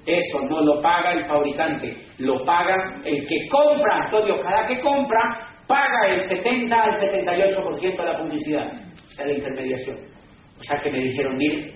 Eso 0.06 0.38
no 0.50 0.60
lo 0.62 0.80
paga 0.80 1.12
el 1.12 1.24
fabricante, 1.26 1.96
lo 2.18 2.44
paga 2.44 3.00
el 3.04 3.26
que 3.26 3.48
compra. 3.48 4.04
Antonio, 4.04 4.40
cada 4.42 4.66
que 4.66 4.80
compra, 4.80 5.20
paga 5.66 6.08
el 6.08 6.22
70 6.22 6.76
al 6.76 6.98
78% 6.98 7.96
de 7.96 8.04
la 8.04 8.18
publicidad, 8.18 8.72
de 9.16 9.26
la 9.26 9.32
intermediación. 9.32 10.13
O 10.58 10.62
sea 10.62 10.78
que 10.78 10.90
me 10.90 11.00
dijeron, 11.00 11.36
mire, 11.36 11.74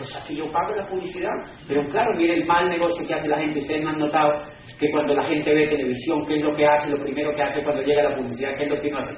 o 0.00 0.04
sea 0.04 0.22
que 0.26 0.34
yo 0.34 0.48
pago 0.48 0.74
la 0.74 0.88
publicidad. 0.88 1.32
Pero 1.66 1.86
claro, 1.88 2.16
mire 2.16 2.34
el 2.34 2.46
mal 2.46 2.68
negocio 2.68 3.06
que 3.06 3.14
hace 3.14 3.28
la 3.28 3.40
gente. 3.40 3.58
Ustedes 3.58 3.82
me 3.82 3.90
han 3.90 3.98
notado 3.98 4.44
que 4.78 4.90
cuando 4.90 5.14
la 5.14 5.28
gente 5.28 5.52
ve 5.52 5.66
televisión, 5.66 6.24
¿qué 6.26 6.36
es 6.36 6.42
lo 6.42 6.54
que 6.54 6.66
hace? 6.66 6.90
Lo 6.90 7.02
primero 7.02 7.34
que 7.34 7.42
hace 7.42 7.62
cuando 7.62 7.82
llega 7.82 8.10
la 8.10 8.16
publicidad, 8.16 8.54
¿qué 8.56 8.64
es 8.64 8.74
lo 8.74 8.80
que 8.80 8.88
uno 8.88 8.98
hace? 8.98 9.14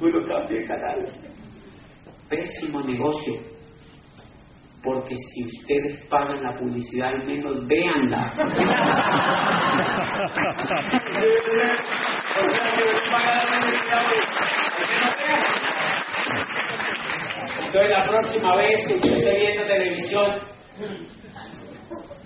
Uno 0.00 0.24
cambia 0.26 0.58
el 0.58 0.66
canal 0.66 1.06
pésimo 2.28 2.80
negocio. 2.82 3.34
Porque 4.82 5.14
si 5.16 5.44
ustedes 5.44 6.04
pagan 6.08 6.42
la 6.42 6.58
publicidad, 6.58 7.10
al 7.10 7.24
menos 7.24 7.66
véanla. 7.68 8.32
Entonces 17.72 17.96
la 17.96 18.04
próxima 18.06 18.54
vez 18.56 18.86
que 18.86 18.94
usted 18.96 19.14
esté 19.14 19.32
viendo 19.32 19.64
televisión, 19.64 20.42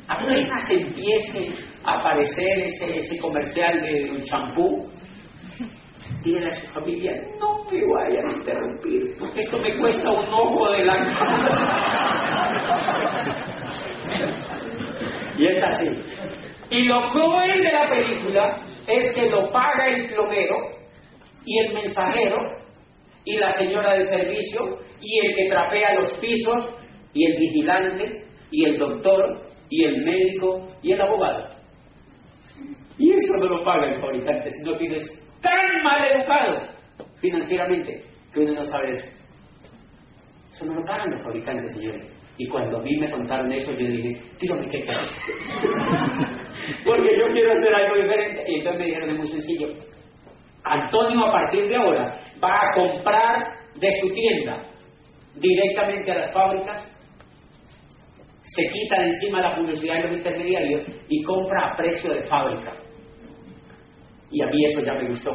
apenas 0.08 0.68
empiece 0.68 1.54
a 1.84 2.00
aparecer 2.00 2.66
ese, 2.66 3.16
comercial 3.20 3.80
de 3.80 4.10
un 4.10 4.24
champú, 4.24 4.88
dígale 6.24 6.48
a 6.48 6.50
su 6.50 6.66
familia, 6.72 7.12
no 7.38 7.64
me 7.70 7.80
vayan 7.94 8.26
a 8.26 8.32
interrumpir, 8.32 9.14
porque 9.20 9.38
esto 9.38 9.56
me 9.58 9.78
cuesta 9.78 10.10
un 10.10 10.34
ojo 10.34 10.72
de 10.72 10.84
la 10.84 10.96
Y 15.38 15.46
es 15.46 15.64
así. 15.64 15.96
Y 16.70 16.88
lo 16.88 17.06
cruel 17.06 17.62
de 17.62 17.72
la 17.72 17.88
película 17.88 18.56
es 18.88 19.14
que 19.14 19.30
lo 19.30 19.52
paga 19.52 19.90
el 19.90 20.08
plomero 20.08 20.56
y 21.44 21.60
el 21.60 21.72
mensajero 21.72 22.65
y 23.26 23.36
la 23.36 23.52
señora 23.52 23.92
de 23.94 24.04
servicio 24.04 24.78
y 25.02 25.26
el 25.26 25.34
que 25.34 25.48
trapea 25.50 25.94
los 25.94 26.16
pisos 26.18 26.74
y 27.12 27.26
el 27.26 27.38
vigilante 27.38 28.24
y 28.50 28.64
el 28.64 28.78
doctor 28.78 29.42
y 29.68 29.84
el 29.84 30.04
médico 30.04 30.68
y 30.82 30.92
el 30.92 31.00
abogado. 31.02 31.48
Y 32.98 33.12
eso 33.12 33.34
no 33.40 33.48
lo 33.48 33.64
paga 33.64 33.92
el 33.92 34.00
fabricante, 34.00 34.50
si 34.50 34.62
no 34.64 34.78
tienes 34.78 35.02
tan 35.42 35.82
mal 35.82 36.02
educado 36.06 36.68
financieramente 37.20 38.02
que 38.32 38.40
uno 38.40 38.54
no 38.54 38.64
sabe 38.66 38.92
eso. 38.92 39.08
Eso 40.52 40.66
no 40.66 40.74
lo 40.80 40.84
pagan 40.86 41.10
los 41.10 41.22
fabricantes, 41.22 41.74
señores. 41.74 42.10
Y 42.38 42.48
cuando 42.48 42.78
a 42.78 42.82
mí 42.82 42.96
me 42.96 43.10
contaron 43.10 43.50
eso, 43.52 43.72
yo 43.72 43.86
dije, 43.86 44.20
dígame 44.40 44.68
qué 44.68 44.84
Porque 46.84 47.18
yo 47.18 47.32
quiero 47.32 47.52
hacer 47.52 47.74
algo 47.74 48.02
diferente. 48.02 48.44
Y 48.46 48.54
entonces 48.56 48.78
me 48.78 48.86
dijeron, 48.86 49.10
es 49.10 49.16
muy 49.18 49.28
sencillo. 49.28 49.68
Antonio 50.66 51.26
a 51.26 51.32
partir 51.32 51.68
de 51.68 51.76
ahora 51.76 52.12
va 52.42 52.50
a 52.50 52.74
comprar 52.74 53.54
de 53.76 53.90
su 54.00 54.08
tienda 54.12 54.66
directamente 55.36 56.10
a 56.12 56.14
las 56.14 56.32
fábricas, 56.32 56.92
se 58.42 58.68
quita 58.68 59.00
de 59.00 59.08
encima 59.08 59.40
la 59.40 59.54
publicidad 59.54 59.96
de 59.96 60.08
los 60.08 60.16
intermediarios 60.16 60.88
y 61.08 61.22
compra 61.22 61.72
a 61.72 61.76
precio 61.76 62.14
de 62.14 62.22
fábrica. 62.22 62.72
Y 64.30 64.42
a 64.42 64.46
mí 64.46 64.64
eso 64.64 64.80
ya 64.82 64.94
me 64.94 65.08
gustó. 65.08 65.30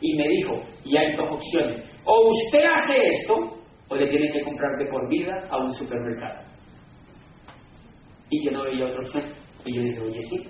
Y 0.00 0.16
me 0.16 0.28
dijo, 0.28 0.62
y 0.84 0.96
hay 0.96 1.14
dos 1.14 1.32
opciones, 1.32 1.82
o 2.04 2.28
usted 2.28 2.64
hace 2.74 3.06
esto, 3.06 3.34
o 3.88 3.96
le 3.96 4.08
tiene 4.08 4.30
que 4.30 4.42
comprar 4.42 4.70
de 4.78 4.86
por 4.86 5.08
vida 5.08 5.32
a 5.50 5.58
un 5.58 5.70
supermercado. 5.72 6.40
Y 8.30 8.44
yo 8.44 8.52
no 8.52 8.62
veía 8.62 8.86
otra 8.86 9.00
opción. 9.00 9.24
Y 9.64 9.74
yo 9.74 9.82
dije, 9.82 10.00
oye, 10.00 10.22
sí. 10.22 10.48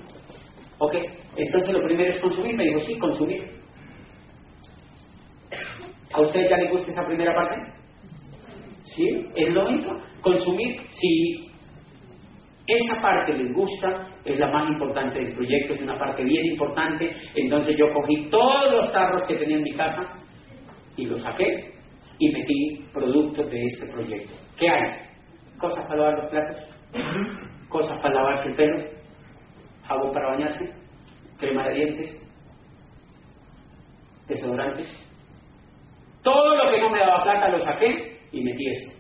Ok, 0.78 0.95
entonces 1.37 1.73
lo 1.73 1.83
primero 1.83 2.11
es 2.11 2.21
consumir. 2.21 2.54
Me 2.54 2.64
dijo, 2.64 2.80
sí, 2.80 2.99
consumir. 2.99 3.60
¿A 6.12 6.21
usted 6.21 6.49
ya 6.49 6.57
le 6.57 6.71
gusta 6.71 6.90
esa 6.90 7.07
primera 7.07 7.35
parte? 7.35 7.57
¿Sí? 8.85 9.09
Es 9.35 9.55
lógico. 9.55 9.97
Consumir, 10.21 10.81
si 10.88 11.50
esa 12.67 13.00
parte 13.00 13.33
les 13.33 13.52
gusta, 13.52 14.09
es 14.25 14.38
la 14.38 14.49
más 14.49 14.69
importante 14.71 15.19
del 15.19 15.35
proyecto, 15.35 15.75
es 15.75 15.83
una 15.83 15.99
parte 15.99 16.23
bien 16.25 16.47
importante. 16.47 17.12
Entonces 17.35 17.76
yo 17.76 17.87
cogí 17.93 18.29
todos 18.29 18.73
los 18.73 18.93
tarros 18.93 19.26
que 19.26 19.37
tenía 19.37 19.57
en 19.57 19.62
mi 19.62 19.75
casa 19.75 20.02
y 20.97 21.07
los 21.07 21.23
saqué 21.23 21.73
y 22.19 22.29
metí 22.31 22.85
productos 22.93 23.50
de 23.50 23.64
este 23.64 23.87
proyecto. 23.87 24.35
¿Qué 24.57 24.69
hay? 24.69 25.09
Cosas 25.59 25.87
para 25.87 25.97
lavar 25.97 26.19
los 26.19 26.31
platos, 26.31 27.69
cosas 27.69 28.00
para 28.00 28.14
lavarse 28.14 28.49
el 28.49 28.55
pelo, 28.55 28.85
jabón 29.85 30.12
para 30.12 30.31
bañarse, 30.31 30.75
crema 31.38 31.69
de 31.69 31.75
dientes, 31.75 32.23
desodorantes, 34.29 35.10
todo 36.23 36.55
lo 36.57 36.71
que 36.71 36.81
no 36.81 36.91
me 36.91 36.99
daba 36.99 37.23
plata 37.23 37.49
lo 37.49 37.61
saqué 37.61 38.19
y 38.33 38.43
metí 38.43 38.69
eso. 38.69 38.93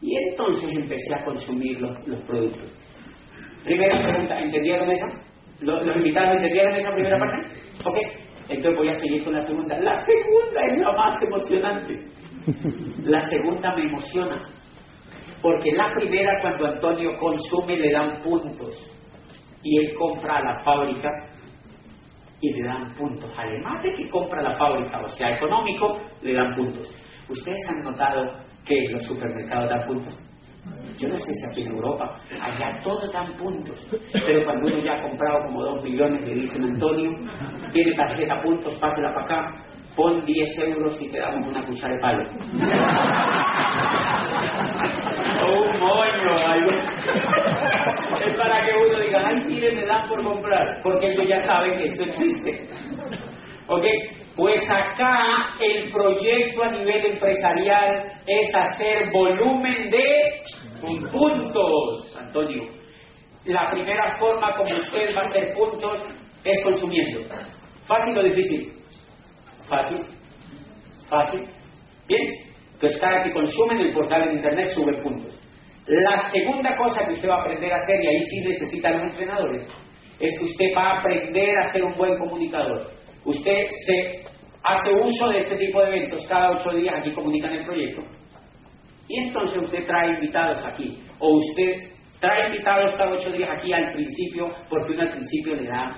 Y 0.00 0.16
entonces 0.16 0.76
empecé 0.76 1.14
a 1.14 1.24
consumir 1.24 1.80
los, 1.80 2.24
productos. 2.24 2.72
Primera 3.62 4.02
pregunta, 4.02 4.40
¿entendieron 4.40 4.90
esa? 4.90 5.06
¿Los, 5.60 5.96
invitados 5.96 6.32
entendieron 6.32 6.74
esa 6.74 6.90
primera 6.90 7.18
parte? 7.18 7.46
Ok, 7.84 7.98
entonces 8.48 8.76
voy 8.76 8.88
a 8.88 8.94
seguir 8.94 9.22
con 9.22 9.34
la 9.34 9.40
segunda. 9.40 9.78
La 9.78 9.94
segunda 9.94 10.60
es 10.68 10.78
la 10.78 10.92
más 10.92 11.22
emocionante. 11.22 11.94
La 13.04 13.20
segunda 13.20 13.74
me 13.76 13.82
emociona. 13.84 14.42
Porque 15.40 15.72
la 15.72 15.92
primera, 15.92 16.40
cuando 16.40 16.66
Antonio 16.66 17.16
consume, 17.18 17.76
le 17.76 17.92
dan 17.92 18.20
puntos. 18.22 18.74
Y 19.62 19.78
él 19.78 19.94
compra 19.94 20.38
a 20.38 20.42
la 20.42 20.58
fábrica 20.64 21.08
y 22.42 22.52
le 22.52 22.64
dan 22.64 22.92
puntos. 22.94 23.32
Además 23.38 23.82
de 23.82 23.92
que 23.94 24.08
compra 24.10 24.42
la 24.42 24.58
fábrica, 24.58 25.00
o 25.00 25.08
sea, 25.08 25.36
económico, 25.36 25.98
le 26.20 26.34
dan 26.34 26.52
puntos. 26.54 26.92
¿Ustedes 27.28 27.66
han 27.68 27.80
notado 27.82 28.32
que 28.66 28.88
los 28.90 29.02
supermercados 29.04 29.70
dan 29.70 29.86
puntos? 29.86 30.18
Yo 30.98 31.08
no 31.08 31.16
sé 31.16 31.32
si 31.32 31.46
aquí 31.46 31.62
en 31.62 31.72
Europa, 31.72 32.20
allá 32.40 32.80
todos 32.82 33.12
dan 33.12 33.32
puntos. 33.34 33.86
Pero 34.12 34.44
cuando 34.44 34.66
uno 34.66 34.84
ya 34.84 34.94
ha 34.94 35.02
comprado 35.02 35.44
como 35.46 35.62
dos 35.62 35.82
millones, 35.82 36.26
le 36.26 36.34
dicen 36.34 36.64
Antonio, 36.64 37.10
tiene 37.72 37.94
tarjeta 37.94 38.42
puntos, 38.42 38.76
pásela 38.78 39.12
para 39.14 39.24
acá, 39.24 39.64
pon 39.96 40.24
10 40.24 40.58
euros 40.58 41.00
y 41.00 41.08
te 41.10 41.18
damos 41.18 41.48
una 41.48 41.64
cuchara 41.64 41.94
de 41.94 42.00
palo. 42.00 42.24
Un 45.52 45.80
moño, 45.80 46.36
algo. 46.38 46.70
es 48.26 48.36
para 48.36 48.64
que 48.64 48.72
uno 48.76 49.00
diga, 49.00 49.22
ay, 49.26 49.40
mire, 49.46 49.74
me 49.74 49.86
dan 49.86 50.08
por 50.08 50.22
comprar, 50.22 50.80
porque 50.82 51.12
ellos 51.12 51.28
ya 51.28 51.38
saben 51.44 51.78
que 51.78 51.84
esto 51.84 52.04
existe. 52.04 52.68
¿Ok? 53.68 53.84
Pues 54.36 54.68
acá 54.70 55.54
el 55.60 55.90
proyecto 55.90 56.64
a 56.64 56.70
nivel 56.70 57.04
empresarial 57.06 58.12
es 58.26 58.54
hacer 58.54 59.10
volumen 59.12 59.90
de 59.90 60.42
puntos, 61.10 62.16
Antonio. 62.18 62.62
La 63.44 63.70
primera 63.70 64.16
forma 64.18 64.54
como 64.56 64.74
usted 64.76 65.14
va 65.16 65.20
a 65.20 65.24
hacer 65.24 65.54
puntos 65.54 66.02
es 66.44 66.64
consumiendo. 66.64 67.28
¿Fácil 67.86 68.16
o 68.18 68.22
difícil? 68.22 68.72
Fácil. 69.68 69.98
Fácil. 71.08 71.48
Bien. 72.06 72.52
Entonces 72.74 73.00
cada 73.00 73.22
que 73.22 73.32
consume 73.32 73.74
en 73.74 73.80
el 73.80 73.94
portal 73.94 74.28
de 74.28 74.34
internet 74.34 74.68
sube 74.74 75.00
puntos. 75.02 75.41
La 75.86 76.16
segunda 76.30 76.76
cosa 76.76 77.04
que 77.04 77.14
usted 77.14 77.28
va 77.28 77.38
a 77.38 77.40
aprender 77.42 77.72
a 77.72 77.76
hacer, 77.76 78.02
y 78.02 78.06
ahí 78.06 78.20
sí 78.20 78.40
necesitan 78.40 78.98
los 78.98 79.06
entrenadores, 79.08 79.68
es 80.20 80.38
que 80.38 80.44
usted 80.44 80.66
va 80.76 80.82
a 80.82 80.98
aprender 81.00 81.58
a 81.58 81.72
ser 81.72 81.82
un 81.82 81.94
buen 81.94 82.16
comunicador. 82.18 82.88
Usted 83.24 83.66
se 83.86 84.22
hace 84.62 84.90
uso 84.92 85.28
de 85.30 85.38
este 85.40 85.56
tipo 85.56 85.82
de 85.82 85.88
eventos 85.88 86.24
cada 86.28 86.52
ocho 86.52 86.70
días, 86.70 86.94
aquí 86.98 87.10
comunican 87.12 87.52
el 87.52 87.64
proyecto, 87.64 88.02
y 89.08 89.18
entonces 89.26 89.60
usted 89.60 89.84
trae 89.86 90.10
invitados 90.10 90.64
aquí, 90.64 91.00
o 91.18 91.36
usted 91.36 91.90
trae 92.20 92.46
invitados 92.46 92.94
cada 92.94 93.10
ocho 93.10 93.32
días 93.32 93.50
aquí 93.50 93.72
al 93.72 93.92
principio, 93.92 94.54
porque 94.68 94.92
uno 94.92 95.02
al 95.02 95.10
principio 95.10 95.56
le 95.56 95.66
da 95.66 95.96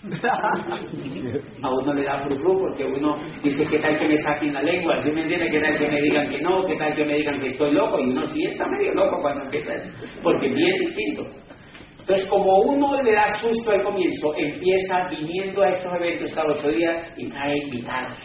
a 1.62 1.68
uno 1.68 1.92
le 1.92 2.04
da 2.04 2.22
frufru 2.22 2.58
porque 2.60 2.84
uno 2.84 3.20
dice, 3.42 3.66
¿qué 3.66 3.78
tal 3.80 3.98
que 3.98 4.08
me 4.08 4.16
saquen 4.16 4.54
la 4.54 4.62
lengua? 4.62 4.96
¿Sí 5.02 5.10
me 5.10 5.22
entiende? 5.22 5.50
¿Qué 5.50 5.60
tal 5.60 5.76
que 5.76 5.88
me 5.88 6.00
digan 6.00 6.30
que 6.30 6.40
no? 6.40 6.64
¿Qué 6.64 6.76
tal 6.76 6.94
que 6.94 7.04
me 7.04 7.16
digan 7.16 7.38
que 7.38 7.48
estoy 7.48 7.72
loco? 7.72 7.98
Y 7.98 8.04
uno 8.04 8.24
sí 8.24 8.44
está 8.44 8.66
medio 8.68 8.94
loco 8.94 9.20
cuando 9.20 9.44
empieza, 9.44 9.74
porque 10.22 10.48
bien 10.48 10.78
distinto. 10.78 11.22
Entonces, 11.98 12.26
como 12.30 12.60
uno 12.62 13.02
le 13.02 13.12
da 13.12 13.26
susto 13.42 13.72
al 13.72 13.82
comienzo, 13.82 14.34
empieza 14.36 15.06
viniendo 15.10 15.62
a 15.62 15.68
estos 15.68 15.94
eventos 15.94 16.32
cada 16.32 16.50
ocho 16.50 16.68
días 16.68 17.12
y 17.18 17.28
trae 17.28 17.58
invitados. 17.58 18.18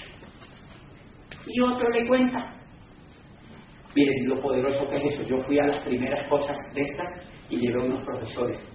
Y 1.46 1.60
otro 1.60 1.90
le 1.90 2.08
cuenta. 2.08 2.52
Miren 3.94 4.28
lo 4.30 4.40
poderoso 4.40 4.90
que 4.90 4.96
es 4.98 5.20
eso. 5.20 5.28
Yo 5.28 5.44
fui 5.44 5.60
a 5.60 5.68
las 5.68 5.80
primeras 5.80 6.28
cosas 6.30 6.58
de 6.74 6.82
estas 6.82 7.08
y 7.50 7.58
llevé 7.58 7.80
unos 7.80 8.04
profesores 8.06 8.75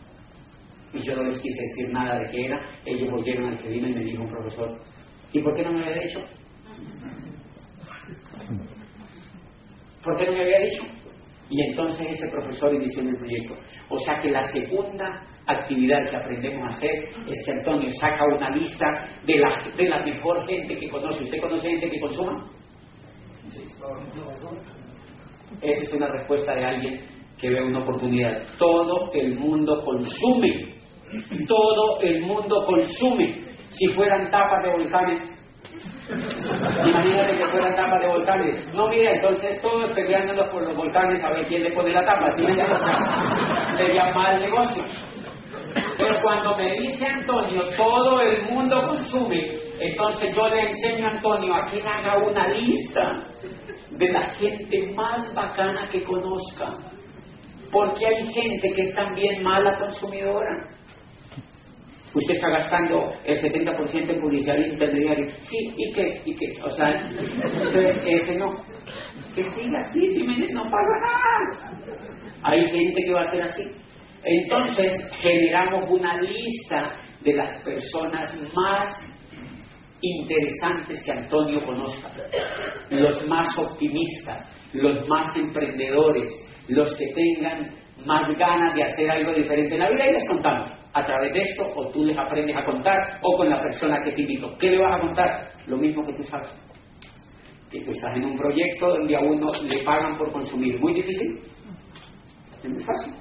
y 0.93 1.01
yo 1.01 1.15
no 1.15 1.23
les 1.25 1.41
quise 1.41 1.63
decir 1.63 1.89
nada 1.91 2.19
de 2.19 2.31
qué 2.31 2.47
era. 2.47 2.59
Ellos 2.85 3.11
volvieron 3.11 3.47
al 3.47 3.59
que 3.59 3.75
y 3.75 3.81
me 3.81 3.93
dijo 3.93 4.23
un 4.23 4.31
profesor, 4.31 4.81
¿y 5.33 5.41
por 5.41 5.55
qué 5.55 5.63
no 5.65 5.73
me 5.73 5.85
había 5.85 6.03
dicho? 6.03 6.21
¿Por 10.03 10.17
qué 10.17 10.27
no 10.27 10.33
me 10.33 10.43
había 10.43 10.61
dicho? 10.61 10.83
Y 11.51 11.63
entonces 11.63 12.11
ese 12.11 12.31
profesor 12.31 12.75
inició 12.75 13.03
mi 13.03 13.17
proyecto. 13.17 13.55
O 13.89 13.99
sea 13.99 14.21
que 14.23 14.31
la 14.31 14.43
segunda 14.49 15.27
actividad 15.47 16.09
que 16.09 16.17
aprendemos 16.17 16.63
a 16.63 16.77
hacer 16.77 16.91
es 17.29 17.45
que 17.45 17.53
Antonio 17.53 17.91
saca 17.91 18.25
una 18.25 18.51
lista 18.51 18.87
de 19.27 19.39
la, 19.39 19.59
de 19.77 19.89
la 19.89 20.05
mejor 20.05 20.47
gente 20.47 20.79
que 20.79 20.89
conoce. 20.89 21.25
¿Usted 21.25 21.41
conoce 21.41 21.71
gente 21.71 21.91
que 21.91 22.01
consuma? 22.01 22.51
Esa 25.61 25.83
es 25.83 25.93
una 25.93 26.07
respuesta 26.07 26.55
de 26.55 26.65
alguien 26.65 27.05
que 27.37 27.51
ve 27.51 27.63
una 27.63 27.83
oportunidad. 27.83 28.47
Todo 28.57 29.11
el 29.13 29.37
mundo 29.37 29.83
consume 29.83 30.80
todo 31.47 32.01
el 32.01 32.23
mundo 32.23 32.65
consume. 32.67 33.51
Si 33.71 33.87
fueran 33.95 34.31
tapas 34.31 34.65
de 34.65 34.71
volcanes, 34.71 35.41
imagínate 36.85 37.37
que 37.37 37.49
fueran 37.49 37.77
tapas 37.77 38.01
de 38.01 38.09
volcanes. 38.09 38.75
No, 38.75 38.89
mira, 38.89 39.13
entonces 39.13 39.61
todos 39.61 39.93
peleándonos 39.93 40.49
por 40.51 40.63
los 40.63 40.77
volcanes 40.77 41.23
a 41.23 41.31
ver 41.31 41.47
quién 41.47 41.63
le 41.63 41.73
pone 41.73 41.93
la 41.93 42.05
tapa. 42.05 42.29
¿sí? 42.31 42.45
Sería 43.77 44.13
mal 44.13 44.41
negocio. 44.41 44.85
Pero 45.99 46.17
cuando 46.23 46.57
me 46.57 46.79
dice 46.81 47.07
Antonio, 47.07 47.63
todo 47.77 48.21
el 48.23 48.45
mundo 48.51 48.89
consume, 48.89 49.53
entonces 49.79 50.35
yo 50.35 50.49
le 50.49 50.71
enseño 50.71 51.07
a 51.07 51.11
Antonio 51.11 51.55
a 51.55 51.65
que 51.67 51.81
haga 51.83 52.19
una 52.19 52.49
lista 52.49 53.19
de 53.91 54.09
la 54.11 54.35
gente 54.35 54.93
más 54.95 55.33
bacana 55.35 55.87
que 55.91 56.03
conozca. 56.03 56.77
Porque 57.71 58.07
hay 58.07 58.33
gente 58.33 58.73
que 58.73 58.83
es 58.83 58.95
también 58.95 59.43
mala 59.43 59.79
consumidora. 59.79 60.51
Usted 62.13 62.35
está 62.35 62.49
gastando 62.49 63.11
el 63.25 63.39
70% 63.39 64.11
en 64.11 64.21
publicidad 64.21 64.57
intermediaria. 64.57 65.31
Sí, 65.39 65.73
¿y 65.77 65.93
qué? 65.93 66.21
¿Y 66.25 66.35
qué? 66.35 66.55
O 66.65 66.71
sea, 66.71 67.07
entonces 67.07 68.01
ese 68.05 68.37
no. 68.37 68.51
Que 69.35 69.45
siga 69.45 69.79
así, 69.79 70.07
si 70.15 70.25
no 70.53 70.65
pasa 70.65 70.93
nada. 71.07 71.79
Hay 72.43 72.69
gente 72.71 73.03
que 73.05 73.13
va 73.13 73.21
a 73.21 73.31
ser 73.31 73.43
así. 73.43 73.65
Entonces 74.25 75.09
generamos 75.19 75.89
una 75.89 76.21
lista 76.21 76.93
de 77.23 77.35
las 77.35 77.63
personas 77.63 78.45
más 78.55 78.89
interesantes 80.01 81.03
que 81.05 81.13
Antonio 81.13 81.63
conozca, 81.65 82.11
los 82.91 83.27
más 83.29 83.47
optimistas, 83.59 84.51
los 84.73 85.07
más 85.09 85.37
emprendedores, 85.37 86.33
los 86.69 86.97
que 86.97 87.07
tengan 87.09 87.77
más 88.05 88.31
ganas 88.37 88.75
de 88.75 88.83
hacer 88.83 89.11
algo 89.11 89.33
diferente 89.35 89.75
en 89.75 89.81
la 89.81 89.91
vida 89.91 90.07
y 90.09 90.13
les 90.13 90.29
contamos 90.29 90.80
a 90.93 91.05
través 91.05 91.33
de 91.33 91.41
esto 91.41 91.65
o 91.77 91.89
tú 91.91 92.05
les 92.05 92.17
aprendes 92.17 92.57
a 92.57 92.65
contar 92.65 93.19
o 93.23 93.37
con 93.37 93.49
la 93.49 93.61
persona 93.61 94.01
que 94.01 94.13
te 94.13 94.23
invitó. 94.23 94.57
¿Qué 94.59 94.71
le 94.71 94.79
vas 94.79 94.99
a 94.99 95.01
contar? 95.01 95.53
Lo 95.67 95.77
mismo 95.77 96.05
que 96.05 96.13
tú 96.13 96.23
sabes. 96.25 96.51
Que 97.71 97.81
tú 97.83 97.93
estás 97.93 98.17
en 98.17 98.25
un 98.25 98.37
proyecto 98.37 98.89
donde 98.89 99.17
a 99.17 99.21
uno 99.21 99.47
le 99.63 99.83
pagan 99.85 100.19
por 100.19 100.33
consumir. 100.33 100.81
Muy 100.81 100.95
difícil. 100.95 101.39
Es 102.63 102.69
muy 102.69 102.83
fácil. 102.83 103.15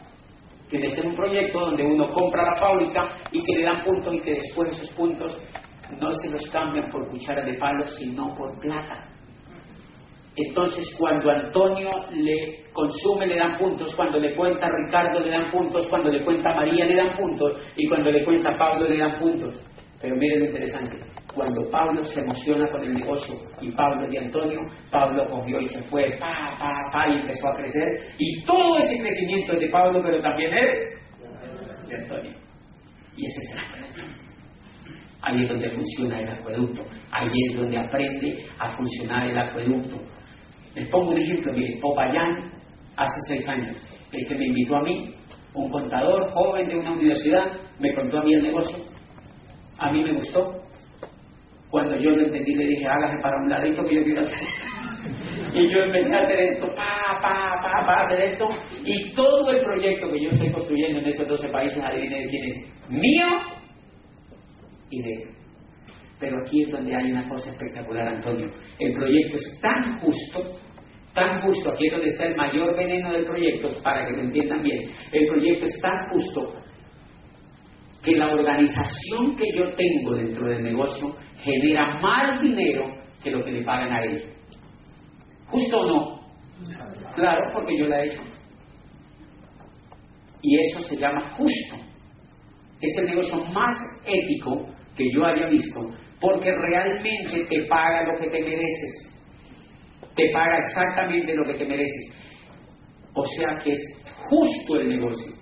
Tienes 0.70 0.98
en 0.98 1.08
un 1.08 1.16
proyecto 1.16 1.60
donde 1.60 1.84
uno 1.84 2.12
compra 2.14 2.44
la 2.44 2.60
fábrica 2.60 3.14
y 3.32 3.44
que 3.44 3.58
le 3.58 3.64
dan 3.64 3.84
puntos 3.84 4.14
y 4.14 4.20
que 4.20 4.36
después 4.36 4.72
esos 4.72 4.90
puntos 4.96 5.38
no 6.00 6.12
se 6.14 6.30
los 6.30 6.48
cambian 6.50 6.90
por 6.90 7.10
cuchara 7.10 7.44
de 7.44 7.54
palo, 7.56 7.86
sino 7.86 8.36
por 8.36 8.60
plata. 8.60 9.09
Entonces, 10.48 10.96
cuando 10.98 11.30
Antonio 11.30 11.90
le 12.14 12.64
consume, 12.72 13.28
le 13.28 13.36
dan 13.36 13.58
puntos, 13.58 13.94
cuando 13.94 14.20
le 14.20 14.34
cuenta 14.36 14.70
Ricardo, 14.86 15.20
le 15.20 15.32
dan 15.32 15.52
puntos, 15.52 15.86
cuando 15.90 16.10
le 16.10 16.24
cuenta 16.24 16.54
María, 16.54 16.86
le 16.86 16.96
dan 16.96 17.18
puntos, 17.18 17.62
y 17.76 17.88
cuando 17.90 18.10
le 18.10 18.24
cuenta 18.24 18.58
Pablo, 18.58 18.88
le 18.88 18.98
dan 18.98 19.20
puntos. 19.20 19.62
Pero 20.02 20.16
miren 20.16 20.40
lo 20.40 20.46
interesante, 20.46 20.98
cuando 21.36 21.70
Pablo 21.70 22.06
se 22.06 22.22
emociona 22.22 22.70
con 22.70 22.82
el 22.82 22.94
negocio 22.94 23.36
y 23.60 23.70
Pablo 23.72 24.08
y 24.10 24.16
Antonio, 24.16 24.62
Pablo 24.90 25.26
cogió 25.30 25.60
y 25.60 25.66
se 25.66 25.84
fue, 25.84 26.16
pa, 26.18 26.54
pa, 26.58 26.74
pa, 26.94 27.10
y 27.10 27.20
empezó 27.20 27.50
a 27.50 27.58
crecer. 27.58 27.84
Y 28.18 28.42
todo 28.44 28.78
ese 28.78 28.98
crecimiento 28.98 29.54
es 29.54 29.60
de 29.60 29.68
Pablo, 29.68 30.02
pero 30.02 30.22
también 30.22 30.54
es 30.54 30.74
de 31.90 31.96
Antonio. 31.98 32.32
Y 33.18 33.26
ese 33.26 33.40
es 33.40 33.52
el 33.52 33.60
acueducto. 33.60 34.02
Ahí 35.22 35.44
es 35.44 35.50
donde 35.50 35.70
funciona 35.70 36.20
el 36.22 36.30
acueducto. 36.30 36.86
Ahí 37.12 37.30
es 37.50 37.58
donde 37.58 37.78
aprende 37.78 38.46
a 38.58 38.72
funcionar 38.72 39.30
el 39.30 39.38
acueducto. 39.38 39.98
Les 40.80 40.88
pongo 40.88 41.12
un 41.12 41.18
ejemplo, 41.18 41.52
miren, 41.52 41.78
Popayán, 41.82 42.52
hace 42.96 43.20
seis 43.28 43.50
años, 43.50 43.76
el 44.14 44.26
que 44.26 44.34
me 44.34 44.48
invitó 44.48 44.78
a 44.78 44.84
mí, 44.84 45.14
un 45.54 45.70
contador 45.70 46.32
joven 46.32 46.70
de 46.70 46.78
una 46.78 46.94
universidad, 46.94 47.52
me 47.80 47.94
contó 47.94 48.20
a 48.20 48.24
mí 48.24 48.34
el 48.34 48.44
negocio. 48.44 48.78
A 49.78 49.92
mí 49.92 50.02
me 50.02 50.14
gustó, 50.14 50.64
cuando 51.70 51.98
yo 51.98 52.12
lo 52.12 52.28
entendí, 52.28 52.56
le 52.56 52.68
dije, 52.68 52.86
hágase 52.88 53.18
para 53.22 53.42
un 53.42 53.50
ladito 53.50 53.84
que 53.84 53.96
yo 53.96 54.04
quiero 54.04 54.22
hacer. 54.22 54.40
Y 55.52 55.68
yo 55.70 55.80
empecé 55.80 56.16
a 56.16 56.22
hacer 56.22 56.40
esto, 56.40 56.68
pa, 56.76 57.20
pa, 57.22 57.60
pa, 57.62 57.86
pa, 57.86 58.00
hacer 58.06 58.22
esto. 58.22 58.46
Y 58.86 59.14
todo 59.14 59.50
el 59.50 59.62
proyecto 59.64 60.08
que 60.12 60.22
yo 60.22 60.30
estoy 60.30 60.52
construyendo 60.52 61.00
en 61.00 61.08
esos 61.08 61.28
12 61.28 61.50
países, 61.50 61.84
adivinen 61.84 62.30
quién 62.30 62.44
es. 62.46 62.58
Mío 62.90 63.26
y 64.92 65.02
de 65.02 65.14
él. 65.14 65.30
Pero 66.20 66.38
aquí 66.42 66.64
es 66.64 66.72
donde 66.72 66.96
hay 66.96 67.12
una 67.12 67.28
cosa 67.28 67.50
espectacular, 67.50 68.10
Antonio. 68.10 68.52
El 68.78 68.94
proyecto 68.94 69.38
es 69.38 69.60
tan 69.62 69.98
justo, 70.00 70.40
tan 71.20 71.42
justo, 71.42 71.72
aquí 71.72 71.88
es 71.88 71.92
donde 71.92 72.08
está 72.08 72.26
el 72.26 72.36
mayor 72.36 72.76
veneno 72.76 73.12
del 73.12 73.26
proyecto, 73.26 73.70
para 73.84 74.06
que 74.06 74.14
lo 74.14 74.24
entiendan 74.24 74.64
bien. 74.64 74.90
El 75.12 75.28
proyecto 75.28 75.66
es 75.66 75.82
tan 75.82 76.10
justo 76.10 76.54
que 78.04 78.16
la 78.16 78.32
organización 78.32 79.36
que 79.36 79.46
yo 79.56 79.74
tengo 79.74 80.16
dentro 80.16 80.48
del 80.50 80.64
negocio 80.64 81.16
genera 81.44 82.00
más 82.00 82.42
dinero 82.42 82.86
que 83.22 83.32
lo 83.32 83.44
que 83.44 83.52
le 83.52 83.64
pagan 83.64 83.92
a 83.92 84.04
él. 84.04 84.24
¿Justo 85.48 85.80
o 85.80 85.86
no? 85.86 86.20
Claro, 87.16 87.42
porque 87.54 87.78
yo 87.78 87.88
la 87.88 88.04
he 88.04 88.08
hecho. 88.08 88.22
Y 90.42 90.58
eso 90.58 90.80
se 90.84 90.98
llama 90.98 91.30
justo. 91.32 91.76
Es 92.80 92.98
el 93.00 93.08
negocio 93.08 93.44
más 93.54 93.76
ético 94.06 94.68
que 94.96 95.06
yo 95.14 95.26
haya 95.26 95.48
visto, 95.48 95.82
porque 96.22 96.54
realmente 96.54 97.46
te 97.50 97.66
paga 97.66 98.06
lo 98.06 98.18
que 98.18 98.30
te 98.30 98.42
mereces. 98.42 99.09
Te 100.16 100.30
paga 100.32 100.58
exactamente 100.58 101.36
lo 101.36 101.46
que 101.46 101.54
te 101.54 101.66
mereces. 101.66 102.14
O 103.14 103.24
sea 103.38 103.58
que 103.58 103.74
es 103.74 103.82
justo 104.30 104.80
el 104.80 104.90
negocio. 104.90 105.34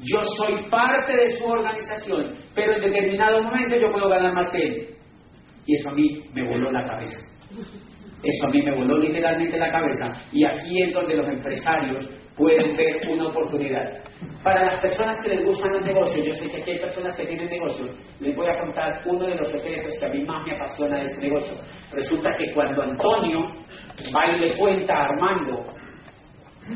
Yo 0.00 0.22
soy 0.24 0.68
parte 0.70 1.14
de 1.14 1.28
su 1.28 1.46
organización, 1.46 2.34
pero 2.54 2.74
en 2.74 2.82
determinado 2.82 3.42
momento 3.42 3.76
yo 3.76 3.92
puedo 3.92 4.08
ganar 4.08 4.32
más 4.32 4.50
que 4.50 4.62
él. 4.62 4.88
Y 5.66 5.74
eso 5.74 5.90
a 5.90 5.94
mí 5.94 6.24
me 6.32 6.48
voló 6.48 6.70
la 6.70 6.84
cabeza. 6.84 7.18
Eso 8.22 8.46
a 8.46 8.50
mí 8.50 8.62
me 8.62 8.74
voló 8.74 8.98
literalmente 8.98 9.58
la 9.58 9.70
cabeza. 9.70 10.06
Y 10.32 10.44
aquí 10.44 10.82
es 10.82 10.92
donde 10.92 11.16
los 11.16 11.28
empresarios 11.28 12.10
pueden 12.40 12.74
ver 12.74 12.96
una 13.10 13.28
oportunidad. 13.28 14.02
Para 14.42 14.64
las 14.64 14.80
personas 14.80 15.20
que 15.22 15.28
les 15.28 15.44
gustan 15.44 15.72
los 15.72 15.82
negocios, 15.82 16.26
yo 16.26 16.32
sé 16.32 16.50
que 16.50 16.62
aquí 16.62 16.70
hay 16.72 16.78
personas 16.78 17.14
que 17.14 17.26
tienen 17.26 17.50
negocios, 17.50 17.94
les 18.18 18.34
voy 18.34 18.46
a 18.46 18.58
contar 18.58 19.02
uno 19.04 19.26
de 19.26 19.34
los 19.36 19.48
secretos 19.48 19.94
que 19.98 20.06
a 20.06 20.08
mí 20.08 20.24
más 20.24 20.42
me 20.46 20.56
apasiona 20.56 20.96
de 20.96 21.04
este 21.04 21.28
negocio. 21.28 21.54
Resulta 21.92 22.32
que 22.32 22.50
cuando 22.54 22.82
Antonio 22.82 23.40
va 24.16 24.34
y 24.34 24.40
le 24.40 24.56
cuenta 24.56 24.94
a 24.94 25.04
Armando, 25.04 25.66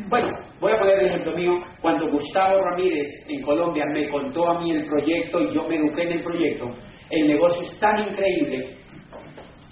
bueno, 0.09 0.37
voy 0.61 0.73
a 0.73 0.79
poner 0.79 0.99
el 0.99 1.07
ejemplo 1.07 1.33
mío, 1.33 1.53
cuando 1.81 2.11
Gustavo 2.11 2.61
Ramírez 2.61 3.09
en 3.29 3.41
Colombia 3.43 3.85
me 3.91 4.09
contó 4.11 4.51
a 4.51 4.61
mí 4.61 4.71
el 4.71 4.85
proyecto 4.85 5.41
y 5.41 5.55
yo 5.55 5.67
me 5.67 5.77
eduqué 5.77 6.03
en 6.03 6.13
el 6.13 6.23
proyecto, 6.23 6.69
el 7.09 7.27
negocio 7.27 7.63
es 7.63 7.81
tan 7.81 8.11
increíble 8.11 8.77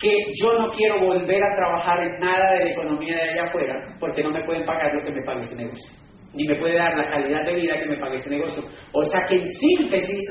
que 0.03 0.11
yo 0.35 0.53
no 0.59 0.69
quiero 0.71 1.01
volver 1.01 1.41
a 1.41 1.57
trabajar 1.57 2.01
en 2.01 2.19
nada 2.19 2.55
de 2.55 2.65
la 2.65 2.71
economía 2.73 3.15
de 3.15 3.31
allá 3.31 3.45
afuera 3.45 3.97
porque 4.01 4.23
no 4.23 4.31
me 4.31 4.45
pueden 4.45 4.65
pagar 4.65 4.91
lo 4.93 5.05
que 5.05 5.13
me 5.13 5.23
pague 5.25 5.43
ese 5.43 5.55
negocio. 5.55 5.91
Ni 6.35 6.45
me 6.45 6.57
puede 6.57 6.77
dar 6.77 6.97
la 6.97 7.09
calidad 7.09 7.45
de 7.45 7.55
vida 7.55 7.79
que 7.79 7.89
me 7.89 7.99
pague 7.99 8.17
ese 8.17 8.31
negocio. 8.31 8.65
O 8.93 9.03
sea 9.03 9.21
que 9.29 9.37
en 9.37 9.47
síntesis, 9.47 10.29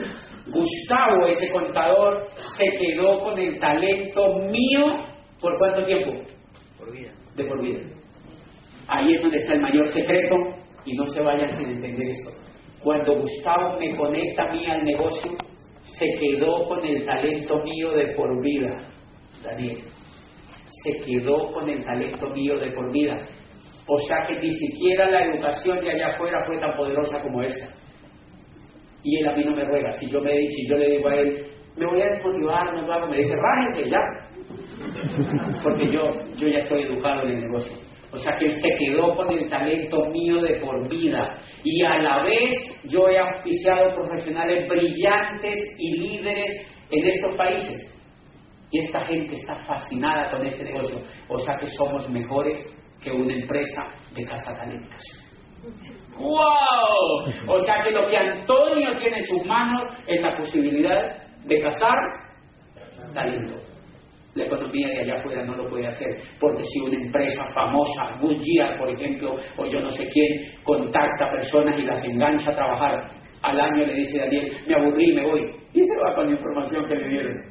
Gustavo, 0.47 1.27
ese 1.27 1.49
contador, 1.53 2.27
se 2.57 2.65
quedó 2.71 3.21
con 3.21 3.39
el 3.39 3.57
talento 3.59 4.39
mío 4.39 4.87
por 5.39 5.57
cuánto 5.57 5.85
tiempo? 5.85 6.11
Por 6.77 6.91
vida. 6.91 7.11
De 7.35 7.45
por 7.45 7.61
vida. 7.61 7.79
Ahí 8.87 9.13
es 9.13 9.21
donde 9.21 9.37
está 9.37 9.53
el 9.53 9.61
mayor 9.61 9.87
secreto 9.87 10.35
y 10.83 10.95
no 10.95 11.05
se 11.05 11.21
vayan 11.21 11.49
sin 11.51 11.69
entender 11.69 12.09
esto. 12.09 12.31
Cuando 12.83 13.15
Gustavo 13.19 13.79
me 13.79 13.95
conecta 13.95 14.43
a 14.43 14.51
mí 14.51 14.65
al 14.65 14.83
negocio, 14.83 15.31
se 15.83 16.07
quedó 16.19 16.67
con 16.67 16.83
el 16.83 17.05
talento 17.05 17.57
mío 17.63 17.91
de 17.93 18.07
por 18.15 18.43
vida, 18.43 18.90
Daniel. 19.43 19.83
Se 20.83 21.03
quedó 21.03 21.51
con 21.51 21.67
el 21.69 21.83
talento 21.83 22.29
mío 22.29 22.59
de 22.59 22.71
por 22.71 22.91
vida. 22.91 23.17
O 23.87 23.97
sea 23.97 24.23
que 24.27 24.39
ni 24.39 24.51
siquiera 24.51 25.09
la 25.09 25.25
educación 25.25 25.79
de 25.81 25.91
allá 25.91 26.07
afuera 26.09 26.43
fue 26.45 26.59
tan 26.59 26.75
poderosa 26.77 27.21
como 27.21 27.41
esta. 27.41 27.67
Y 29.03 29.17
él 29.17 29.27
a 29.27 29.35
mí 29.35 29.43
no 29.43 29.55
me 29.55 29.65
ruega. 29.65 29.91
Si 29.93 30.09
yo, 30.09 30.21
me, 30.21 30.47
si 30.47 30.67
yo 30.67 30.77
le 30.77 30.91
digo 30.91 31.09
a 31.09 31.15
él, 31.15 31.45
me 31.75 31.85
voy 31.85 32.01
a 32.01 32.11
desmotivar, 32.11 33.09
me 33.09 33.17
dice, 33.17 33.35
rájese 33.35 33.89
ya. 33.89 33.99
Porque 35.63 35.91
yo, 35.91 36.09
yo 36.35 36.47
ya 36.47 36.59
estoy 36.59 36.83
educado 36.83 37.23
en 37.23 37.29
el 37.29 37.39
negocio. 37.41 37.77
O 38.13 38.17
sea 38.17 38.37
que 38.37 38.45
él 38.47 38.55
se 38.55 38.69
quedó 38.77 39.15
con 39.15 39.31
el 39.31 39.47
talento 39.49 40.05
mío 40.09 40.41
de 40.41 40.59
por 40.59 40.87
vida. 40.89 41.37
Y 41.63 41.81
a 41.83 41.97
la 42.01 42.23
vez 42.23 42.51
yo 42.83 43.07
he 43.07 43.17
auspiciado 43.17 43.91
profesionales 43.93 44.67
brillantes 44.67 45.59
y 45.77 45.97
líderes 45.97 46.67
en 46.89 47.05
estos 47.05 47.35
países. 47.35 48.00
Y 48.71 48.79
esta 48.79 49.05
gente 49.05 49.33
está 49.35 49.55
fascinada 49.57 50.31
con 50.31 50.45
este 50.45 50.63
negocio. 50.63 50.97
O 51.27 51.37
sea 51.37 51.55
que 51.57 51.67
somos 51.67 52.09
mejores 52.09 52.65
que 53.03 53.11
una 53.11 53.33
empresa 53.33 53.83
de 54.15 54.25
talentos. 54.25 55.01
¡Wow! 56.17 57.53
O 57.53 57.57
sea 57.59 57.83
que 57.83 57.91
lo 57.91 58.07
que 58.07 58.17
Antonio 58.17 58.97
tiene 58.99 59.17
en 59.17 59.25
sus 59.25 59.45
manos 59.45 59.83
es 60.07 60.21
la 60.21 60.37
posibilidad 60.37 61.21
de 61.45 61.59
cazar 61.59 61.95
talento. 63.13 63.55
La 64.33 64.45
economía 64.45 64.87
de 64.87 64.99
allá 65.01 65.19
afuera 65.19 65.43
no 65.43 65.55
lo 65.55 65.69
puede 65.69 65.87
hacer, 65.87 66.07
porque 66.39 66.63
si 66.63 66.79
una 66.79 66.95
empresa 66.95 67.45
famosa, 67.53 68.17
Goodyear, 68.21 68.77
por 68.77 68.89
ejemplo, 68.89 69.35
o 69.57 69.65
yo 69.65 69.81
no 69.81 69.89
sé 69.89 70.07
quién, 70.07 70.53
contacta 70.63 71.25
a 71.25 71.31
personas 71.31 71.77
y 71.77 71.83
las 71.83 72.05
engancha 72.05 72.51
a 72.51 72.55
trabajar, 72.55 73.11
al 73.41 73.59
año 73.59 73.85
le 73.85 73.93
dice 73.93 74.19
Daniel, 74.19 74.55
me 74.67 74.75
aburrí, 74.75 75.13
me 75.13 75.25
voy, 75.25 75.41
y 75.73 75.81
se 75.81 75.99
va 76.05 76.15
con 76.15 76.27
la 76.27 76.37
información 76.37 76.85
que 76.85 76.95
le 76.95 77.09
dieron. 77.09 77.41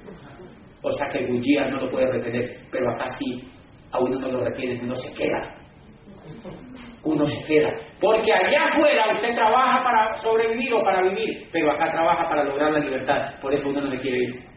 O 0.83 0.91
sea 0.93 1.07
que 1.13 1.27
Goodyear 1.27 1.71
no 1.71 1.81
lo 1.81 1.91
puede 1.91 2.07
retener, 2.07 2.59
pero 2.71 2.91
acá 2.91 3.07
sí, 3.19 3.43
a 3.93 3.99
uno 3.99 4.19
no 4.19 4.29
lo 4.29 4.45
retiene, 4.45 4.81
uno 4.83 4.95
se 4.95 5.15
queda. 5.15 5.57
Uno 7.03 7.25
se 7.27 7.45
queda. 7.47 7.71
Porque 8.01 8.33
allá 8.33 8.69
afuera 8.73 9.11
usted 9.13 9.35
trabaja 9.35 9.85
para 9.85 10.15
sobrevivir 10.17 10.73
o 10.75 10.83
para 10.83 11.03
vivir, 11.03 11.49
pero 11.53 11.73
acá 11.73 11.91
trabaja 11.91 12.29
para 12.29 12.45
lograr 12.45 12.73
la 12.73 12.79
libertad. 12.79 13.41
Por 13.41 13.53
eso 13.53 13.69
uno 13.69 13.83
no 13.83 13.89
le 13.89 13.99
quiere 13.99 14.19
ir. 14.25 14.51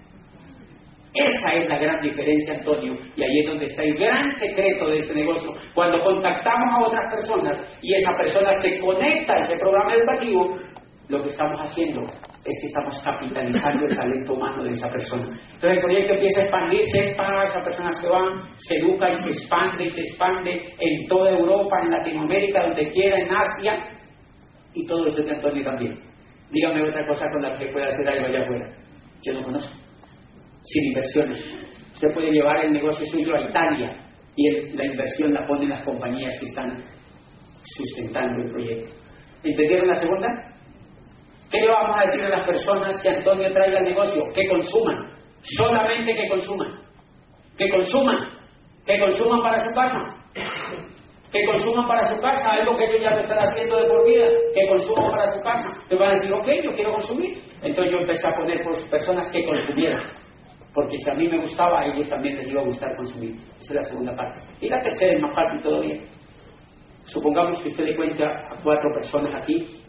Esa 1.14 1.54
es 1.54 1.70
la 1.70 1.78
gran 1.78 2.02
diferencia, 2.02 2.56
Antonio, 2.56 2.96
y 3.16 3.24
ahí 3.24 3.40
es 3.42 3.48
donde 3.48 3.66
está 3.66 3.84
el 3.84 3.96
gran 4.00 4.32
secreto 4.32 4.88
de 4.88 4.98
este 4.98 5.14
negocio. 5.14 5.52
Cuando 5.76 6.04
contactamos 6.04 6.74
a 6.74 6.88
otras 6.88 7.12
personas 7.12 7.80
y 7.84 7.94
esa 7.94 8.12
persona 8.18 8.52
se 8.54 8.80
conecta 8.80 9.36
a 9.36 9.40
ese 9.40 9.56
programa 9.58 9.94
educativo, 9.94 10.56
lo 11.10 11.22
que 11.22 11.28
estamos 11.28 11.60
haciendo 11.60 12.02
es 12.46 12.60
que 12.60 12.68
estamos 12.68 13.02
capitalizando 13.04 13.86
el 13.86 13.96
talento 13.96 14.34
humano 14.34 14.64
de 14.64 14.72
esa 14.72 14.90
persona. 14.90 15.24
Entonces 15.24 15.72
el 15.78 15.82
proyecto 15.82 16.14
empieza 16.14 16.42
a 16.42 16.44
expandirse, 16.44 17.16
para 17.18 17.44
esa 17.46 17.60
persona 17.60 17.92
se 17.94 18.10
van, 18.10 18.42
se 18.58 18.76
educa 18.80 19.12
y 19.12 19.16
se 19.16 19.30
expande 19.30 19.84
y 19.86 19.88
se 19.88 20.02
expande 20.02 20.52
en 20.80 21.08
toda 21.08 21.32
Europa, 21.32 21.78
en 21.84 21.92
Latinoamérica, 21.92 22.64
donde 22.64 22.90
quiera, 22.90 23.18
en 23.18 23.30
Asia, 23.32 23.94
y 24.74 24.86
todo 24.86 25.08
eso 25.08 25.24
de 25.24 25.32
Antonio 25.32 25.64
también. 25.64 26.00
Dígame 26.52 26.90
otra 26.90 27.08
cosa 27.08 27.26
con 27.32 27.42
la 27.42 27.58
que 27.58 27.68
pueda 27.68 27.88
hacer 27.88 28.08
algo 28.08 28.28
allá 28.28 28.42
afuera. 28.44 28.70
Yo 29.24 29.34
no 29.34 29.44
conozco 29.44 29.84
sin 30.64 30.86
inversiones. 30.88 31.40
Usted 31.94 32.10
puede 32.14 32.32
llevar 32.32 32.66
el 32.66 32.74
negocio 32.74 33.06
suyo 33.08 33.36
a 33.36 33.42
Italia 33.42 33.96
y 34.36 34.76
la 34.76 34.86
inversión 34.86 35.34
la 35.34 35.46
ponen 35.46 35.70
las 35.70 35.84
compañías 35.84 36.38
que 36.40 36.46
están 36.48 36.78
sustentando 37.64 38.42
el 38.44 38.52
proyecto. 38.52 38.94
¿Entendieron 39.44 39.88
la 39.88 39.96
segunda? 39.96 40.53
¿Qué 41.54 41.62
le 41.62 41.70
vamos 41.70 41.96
a 41.96 42.02
decir 42.10 42.26
a 42.26 42.30
las 42.30 42.48
personas 42.48 43.00
que 43.00 43.10
Antonio 43.10 43.54
traiga 43.54 43.78
al 43.78 43.84
negocio? 43.84 44.24
Que 44.34 44.48
consuman. 44.48 45.14
Solamente 45.56 46.16
que 46.16 46.28
consuman. 46.28 46.82
Que 47.56 47.70
consuman. 47.70 48.18
Que 48.84 49.00
consuman 49.00 49.44
para 49.44 49.62
su 49.62 49.72
casa. 49.76 50.00
Que 51.32 51.46
consuman 51.46 51.88
para 51.88 52.06
su 52.06 52.20
casa 52.20 52.54
algo 52.54 52.76
que 52.76 52.86
ellos 52.86 53.02
ya 53.04 53.12
no 53.12 53.20
están 53.20 53.38
haciendo 53.38 53.78
de 53.78 53.88
por 53.88 54.04
vida. 54.04 54.26
Que 54.56 54.68
consuman 54.68 55.12
para 55.12 55.28
su 55.28 55.44
casa. 55.44 55.68
Te 55.88 55.96
van 55.96 56.10
a 56.10 56.14
decir, 56.14 56.34
ok, 56.34 56.48
yo 56.64 56.72
quiero 56.72 56.94
consumir. 56.94 57.38
Entonces 57.62 57.94
yo 57.94 58.00
empecé 58.00 58.28
a 58.28 58.36
poner 58.36 58.64
por 58.64 58.90
personas 58.90 59.32
que 59.32 59.46
consumieran 59.46 60.10
Porque 60.74 60.98
si 60.98 61.12
a 61.12 61.14
mí 61.14 61.30
me 61.30 61.38
gustaba, 61.38 61.82
a 61.82 61.86
ellos 61.86 62.10
también 62.10 62.36
les 62.38 62.48
iba 62.48 62.62
a 62.62 62.66
gustar 62.66 62.96
consumir. 62.98 63.36
Esa 63.62 63.74
es 63.74 63.76
la 63.76 63.84
segunda 63.84 64.16
parte. 64.16 64.42
Y 64.60 64.70
la 64.70 64.82
tercera 64.82 65.14
es 65.14 65.22
más 65.22 65.36
fácil 65.36 65.62
todavía. 65.62 66.02
Supongamos 67.06 67.62
que 67.62 67.68
usted 67.68 67.84
le 67.84 67.96
cuenta 67.96 68.26
a 68.26 68.58
cuatro 68.64 68.90
personas 68.96 69.36
aquí 69.36 69.83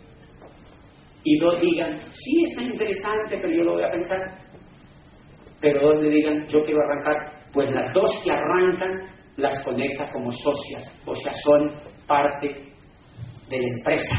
y 1.25 1.39
dos 1.39 1.61
digan, 1.61 2.01
sí, 2.13 2.45
está 2.45 2.63
interesante, 2.63 3.39
pero 3.41 3.51
yo 3.51 3.65
lo 3.65 3.73
voy 3.75 3.83
a 3.83 3.91
pensar. 3.91 4.21
Pero 5.61 5.89
dos 5.89 6.03
le 6.03 6.11
digan, 6.11 6.47
yo 6.47 6.61
quiero 6.61 6.81
arrancar. 6.83 7.17
Pues 7.53 7.71
las 7.71 7.93
dos 7.95 8.23
que 8.23 8.31
arrancan 8.31 9.15
las 9.37 9.65
conecta 9.65 10.11
como 10.13 10.31
socias, 10.31 11.03
o 11.07 11.15
sea, 11.15 11.33
son 11.33 11.79
parte 12.07 12.49
de 13.49 13.59
la 13.59 13.69
empresa. 13.79 14.17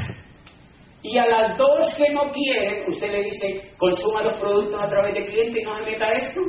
Y 1.03 1.17
a 1.19 1.27
las 1.27 1.57
dos 1.57 1.93
que 1.95 2.11
no 2.11 2.31
quieren, 2.31 2.85
usted 2.87 3.11
le 3.11 3.23
dice, 3.25 3.71
consuma 3.77 4.23
los 4.23 4.39
productos 4.39 4.83
a 4.83 4.89
través 4.89 5.13
de 5.13 5.25
cliente 5.25 5.61
y 5.61 5.63
no 5.63 5.75
se 5.75 5.85
meta 5.85 6.07
esto. 6.07 6.41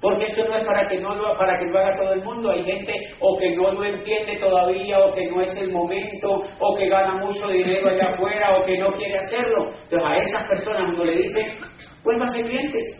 Porque 0.00 0.24
esto 0.24 0.44
no 0.48 0.56
es 0.56 0.64
para 0.64 0.86
que 0.86 1.00
no 1.00 1.14
lo, 1.14 1.36
para 1.36 1.58
que 1.58 1.66
lo 1.66 1.78
haga 1.78 1.96
todo 1.96 2.12
el 2.12 2.22
mundo. 2.22 2.50
Hay 2.50 2.64
gente 2.64 2.94
o 3.18 3.36
que 3.36 3.56
no 3.56 3.72
lo 3.72 3.84
entiende 3.84 4.36
todavía, 4.38 4.98
o 5.00 5.12
que 5.12 5.26
no 5.26 5.40
es 5.42 5.56
el 5.56 5.72
momento, 5.72 6.38
o 6.60 6.76
que 6.76 6.88
gana 6.88 7.14
mucho 7.14 7.48
dinero 7.48 7.88
allá 7.88 8.14
afuera, 8.14 8.56
o 8.56 8.64
que 8.64 8.78
no 8.78 8.92
quiere 8.92 9.18
hacerlo. 9.18 9.66
Entonces 9.82 10.08
a 10.08 10.16
esas 10.16 10.48
personas 10.48 10.94
uno 10.94 11.04
le 11.04 11.16
dice, 11.16 11.40
a 11.40 12.28
ser 12.28 12.46
clientes. 12.46 12.98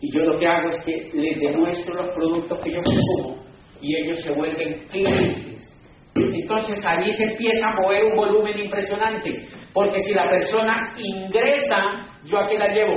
Y 0.00 0.12
yo 0.12 0.24
lo 0.24 0.36
que 0.36 0.46
hago 0.46 0.68
es 0.70 0.82
que 0.84 1.10
les 1.14 1.38
demuestro 1.38 1.94
los 1.94 2.10
productos 2.10 2.58
que 2.58 2.72
yo 2.72 2.82
consumo 2.82 3.42
y 3.80 3.96
ellos 3.96 4.20
se 4.22 4.32
vuelven 4.32 4.84
clientes. 4.88 5.68
Entonces 6.14 6.84
ahí 6.84 7.10
se 7.12 7.24
empieza 7.24 7.68
a 7.68 7.80
mover 7.80 8.04
un 8.04 8.16
volumen 8.16 8.58
impresionante. 8.58 9.46
Porque 9.72 10.00
si 10.00 10.12
la 10.12 10.28
persona 10.28 10.94
ingresa, 10.96 11.76
¿yo 12.24 12.38
a 12.38 12.48
qué 12.48 12.58
la 12.58 12.68
llevo? 12.68 12.96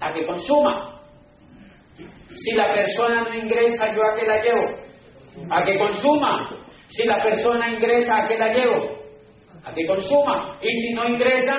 A 0.00 0.12
que 0.12 0.26
consuma. 0.26 0.99
Si 2.34 2.52
la 2.54 2.72
persona 2.72 3.22
no 3.22 3.34
ingresa, 3.34 3.94
¿yo 3.94 4.02
a 4.02 4.14
qué 4.14 4.26
la 4.26 4.42
llevo? 4.42 5.50
A 5.50 5.62
que 5.62 5.78
consuma. 5.78 6.66
Si 6.88 7.04
la 7.04 7.22
persona 7.22 7.70
ingresa, 7.70 8.24
¿a 8.24 8.28
qué 8.28 8.38
la 8.38 8.52
llevo? 8.52 8.98
A 9.64 9.72
que 9.72 9.86
consuma. 9.86 10.58
Y 10.62 10.72
si 10.72 10.94
no 10.94 11.08
ingresa, 11.08 11.54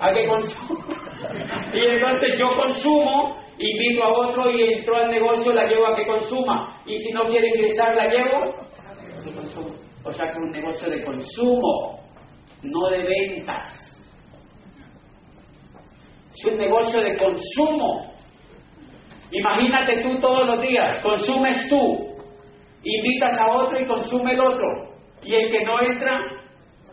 a 0.00 0.12
que 0.12 0.26
consuma. 0.26 0.86
Y 1.74 1.80
entonces 1.80 2.38
yo 2.38 2.46
consumo, 2.56 3.32
invito 3.58 4.04
a 4.04 4.12
otro 4.12 4.50
y 4.50 4.72
entro 4.72 4.96
al 4.96 5.10
negocio, 5.10 5.52
la 5.52 5.66
llevo 5.66 5.88
a 5.88 5.96
que 5.96 6.06
consuma. 6.06 6.80
Y 6.86 6.96
si 6.96 7.12
no 7.12 7.26
quiere 7.26 7.48
ingresar, 7.48 7.94
la 7.96 8.06
llevo 8.06 8.54
a 8.54 9.24
que 9.24 9.32
consuma. 9.32 9.74
O 10.04 10.12
sea 10.12 10.30
que 10.30 10.38
un 10.38 10.50
negocio 10.50 10.88
de 10.88 11.04
consumo, 11.04 12.00
no 12.62 12.88
de 12.88 13.02
ventas. 13.02 13.88
Es 16.34 16.52
un 16.52 16.58
negocio 16.58 17.00
de 17.00 17.16
consumo. 17.16 18.14
Imagínate 19.30 20.02
tú 20.02 20.20
todos 20.20 20.46
los 20.46 20.60
días, 20.62 20.98
consumes 21.00 21.66
tú, 21.68 22.16
invitas 22.82 23.38
a 23.38 23.46
otro 23.48 23.78
y 23.78 23.86
consume 23.86 24.32
el 24.32 24.40
otro. 24.40 24.66
Y 25.22 25.34
el 25.34 25.50
que 25.50 25.64
no 25.64 25.82
entra, 25.82 26.20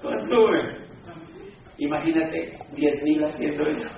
consume. 0.01 0.85
Imagínate 1.77 2.53
10.000 2.73 3.25
haciendo 3.25 3.67
eso. 3.67 3.89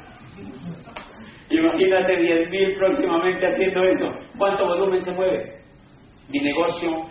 Imagínate 1.49 2.17
10.000 2.17 2.77
próximamente 2.77 3.47
haciendo 3.47 3.83
eso. 3.83 4.11
¿Cuánto 4.37 4.65
volumen 4.65 4.99
se 4.99 5.11
mueve? 5.11 5.61
Mi 6.29 6.39
negocio 6.39 7.07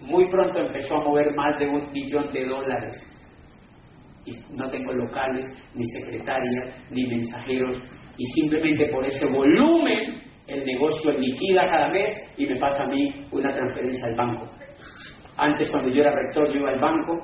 muy 0.00 0.28
pronto 0.28 0.58
empezó 0.58 0.96
a 0.96 1.04
mover 1.04 1.34
más 1.34 1.58
de 1.58 1.68
un 1.68 1.92
millón 1.92 2.32
de 2.32 2.46
dólares. 2.46 2.96
Y 4.24 4.32
no 4.54 4.68
tengo 4.70 4.92
locales, 4.92 5.46
ni 5.74 5.84
secretarias, 5.86 6.74
ni 6.90 7.06
mensajeros. 7.06 7.80
Y 8.20 8.26
simplemente 8.26 8.86
por 8.88 9.02
ese 9.06 9.26
volumen 9.32 10.20
el 10.46 10.62
negocio 10.66 11.10
liquida 11.12 11.62
cada 11.70 11.88
mes 11.88 12.14
y 12.36 12.44
me 12.44 12.60
pasa 12.60 12.82
a 12.82 12.86
mí 12.86 13.24
una 13.32 13.50
transferencia 13.50 14.08
al 14.08 14.14
banco. 14.14 14.46
Antes 15.38 15.70
cuando 15.70 15.88
yo 15.88 16.02
era 16.02 16.14
rector 16.14 16.52
yo 16.52 16.60
iba 16.60 16.68
al 16.68 16.78
banco 16.78 17.18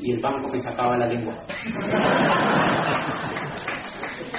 y 0.00 0.10
el 0.10 0.20
banco 0.20 0.48
me 0.48 0.58
sacaba 0.58 0.98
la 0.98 1.06
lengua. 1.06 1.36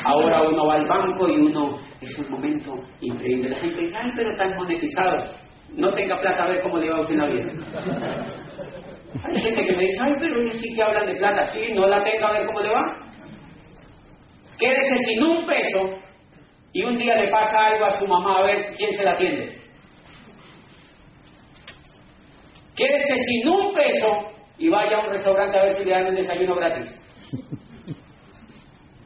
Ahora 0.04 0.42
uno 0.42 0.68
va 0.68 0.74
al 0.74 0.86
banco 0.86 1.30
y 1.30 1.40
uno 1.40 1.78
es 2.02 2.20
un 2.20 2.32
momento 2.32 2.74
increíble. 3.00 3.52
La 3.52 3.56
gente 3.56 3.80
dice, 3.80 3.98
ay, 3.98 4.12
pero 4.14 4.30
están 4.32 4.58
monetizados. 4.58 5.40
No 5.78 5.94
tenga 5.94 6.20
plata 6.20 6.44
a 6.44 6.50
ver 6.50 6.62
cómo 6.64 6.80
le 6.80 6.90
va 6.90 6.98
a 6.98 7.00
usted 7.00 7.16
la 7.16 7.28
vida. 7.28 7.50
Hay 9.24 9.40
gente 9.40 9.66
que 9.68 9.78
me 9.78 9.84
dice, 9.84 10.02
ay, 10.02 10.16
pero 10.20 10.42
ellos 10.42 10.56
sí 10.56 10.76
que 10.76 10.84
hablan 10.84 11.06
de 11.06 11.16
plata. 11.16 11.46
Sí, 11.46 11.62
no 11.74 11.88
la 11.88 12.04
tenga 12.04 12.28
a 12.28 12.34
ver 12.34 12.46
cómo 12.48 12.60
le 12.60 12.72
va. 12.72 13.01
Quédese 14.62 14.96
sin 15.06 15.24
un 15.24 15.48
peso 15.48 16.00
y 16.72 16.84
un 16.84 16.96
día 16.96 17.16
le 17.16 17.32
pasa 17.32 17.66
algo 17.66 17.86
a 17.86 17.98
su 17.98 18.06
mamá 18.06 18.38
a 18.38 18.44
ver 18.44 18.74
quién 18.78 18.94
se 18.94 19.04
la 19.04 19.14
atiende. 19.14 19.58
Quédese 22.76 23.18
sin 23.26 23.50
un 23.50 23.74
peso 23.74 24.32
y 24.60 24.70
vaya 24.70 24.98
a 24.98 25.06
un 25.06 25.10
restaurante 25.10 25.58
a 25.58 25.64
ver 25.64 25.74
si 25.74 25.84
le 25.84 25.92
dan 25.92 26.06
un 26.10 26.16
desayuno 26.16 26.56
gratis. 26.56 26.96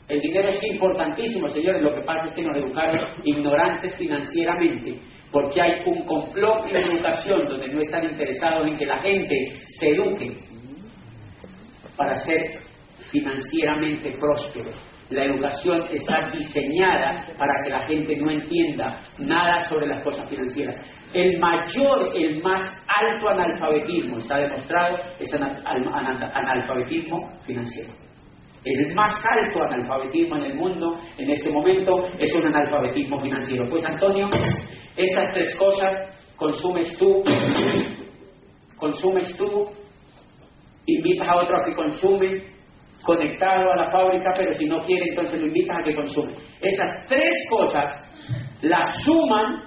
El 0.09 0.19
dinero 0.19 0.49
es 0.49 0.61
importantísimo, 0.61 1.47
señores. 1.47 1.81
Lo 1.81 1.95
que 1.95 2.01
pasa 2.01 2.25
es 2.25 2.33
que 2.33 2.43
nos 2.43 2.57
educaron 2.57 2.99
ignorantes 3.23 3.97
financieramente, 3.97 4.99
porque 5.31 5.61
hay 5.61 5.83
un 5.85 6.05
complot 6.05 6.67
en 6.67 6.75
educación 6.75 7.45
donde 7.45 7.73
no 7.73 7.79
están 7.79 8.03
interesados 8.03 8.67
en 8.67 8.75
que 8.75 8.85
la 8.85 8.99
gente 8.99 9.57
se 9.79 9.91
eduque 9.91 10.37
para 11.95 12.13
ser 12.15 12.59
financieramente 13.09 14.17
prósperos. 14.19 14.94
La 15.09 15.23
educación 15.23 15.87
está 15.91 16.31
diseñada 16.31 17.27
para 17.37 17.53
que 17.63 17.69
la 17.69 17.79
gente 17.87 18.17
no 18.17 18.31
entienda 18.31 19.01
nada 19.19 19.59
sobre 19.69 19.85
las 19.87 20.03
cosas 20.03 20.27
financieras. 20.27 20.83
El 21.13 21.39
mayor, 21.39 22.11
el 22.15 22.41
más 22.41 22.61
alto 22.87 23.29
analfabetismo, 23.29 24.17
está 24.17 24.37
demostrado, 24.37 24.97
es 25.19 25.31
analfabetismo 25.33 27.29
financiero. 27.45 27.93
El 28.63 28.95
más 28.95 29.23
alto 29.23 29.61
analfabetismo 29.61 30.37
en 30.37 30.43
el 30.43 30.55
mundo 30.55 30.95
en 31.19 31.29
este 31.29 31.51
momento 31.51 32.01
es 32.17 32.33
un 32.33 32.47
analfabetismo 32.47 33.19
financiero. 33.19 33.67
Pues 33.69 33.85
Antonio, 33.85 34.27
esas 34.97 35.29
tres 35.33 35.55
cosas 35.55 36.33
consumes 36.35 36.97
tú, 36.97 37.23
consumes 38.75 39.37
tú, 39.37 39.67
invitas 40.87 41.27
a 41.27 41.35
otro 41.35 41.57
a 41.57 41.65
que 41.65 41.75
consume, 41.75 42.54
conectado 43.05 43.71
a 43.71 43.77
la 43.77 43.91
fábrica, 43.91 44.31
pero 44.35 44.53
si 44.53 44.65
no 44.65 44.79
quiere, 44.79 45.09
entonces 45.09 45.39
lo 45.39 45.47
invitas 45.47 45.79
a 45.79 45.83
que 45.83 45.95
consume. 45.95 46.33
Esas 46.61 47.07
tres 47.07 47.47
cosas 47.49 47.93
las 48.61 49.03
suman 49.03 49.63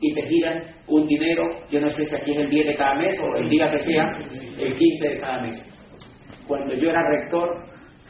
y 0.00 0.12
te 0.12 0.22
giran 0.22 0.62
un 0.88 1.06
dinero, 1.06 1.44
yo 1.70 1.80
no 1.80 1.88
sé 1.90 2.04
si 2.04 2.14
aquí 2.14 2.32
es 2.32 2.38
el 2.38 2.50
10 2.50 2.66
de 2.66 2.76
cada 2.76 2.94
mes 2.96 3.18
o 3.20 3.36
el 3.36 3.48
día 3.48 3.70
que 3.70 3.78
sea, 3.78 4.12
el 4.58 4.74
15 4.74 5.08
de 5.08 5.20
cada 5.20 5.42
mes. 5.42 5.64
Cuando 6.46 6.74
yo 6.74 6.90
era 6.90 7.02
rector, 7.02 7.64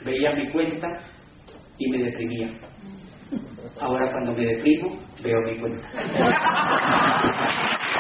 veía 0.05 0.33
mi 0.33 0.51
cuenta 0.51 0.89
y 1.79 1.91
me 1.91 1.99
deprimía. 1.99 2.49
Ahora 3.81 4.11
cuando 4.11 4.33
me 4.33 4.45
deprimo, 4.47 4.99
veo 5.23 5.41
mi 5.47 5.59
cuenta. 5.59 5.89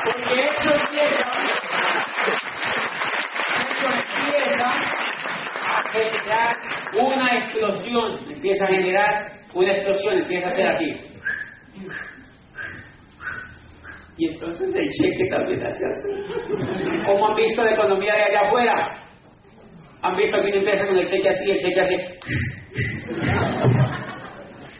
Porque 0.04 0.34
eso 0.34 0.74
empieza, 0.74 1.24
eso 3.70 3.86
empieza 3.86 4.66
a 5.64 5.81
generar 5.92 6.56
una 6.94 7.38
explosión, 7.38 8.32
empieza 8.32 8.64
a 8.64 8.68
generar 8.68 9.32
una 9.54 9.72
explosión, 9.72 10.18
empieza 10.18 10.48
a 10.48 10.50
ser 10.50 10.68
aquí. 10.68 10.96
Y 14.18 14.28
entonces 14.28 14.74
el 14.74 14.88
cheque 14.88 15.26
también 15.30 15.64
hace 15.64 15.86
así. 15.86 17.04
¿Cómo 17.06 17.28
han 17.28 17.36
visto 17.36 17.62
la 17.62 17.72
economía 17.72 18.14
de 18.14 18.22
allá 18.22 18.40
afuera? 18.46 19.02
¿Han 20.02 20.16
visto 20.16 20.38
que 20.42 20.48
uno 20.48 20.56
empieza 20.58 20.86
con 20.86 20.98
el 20.98 21.06
cheque 21.06 21.28
así, 21.28 21.50
el 21.50 21.58
cheque 21.58 21.80
así? 21.80 21.96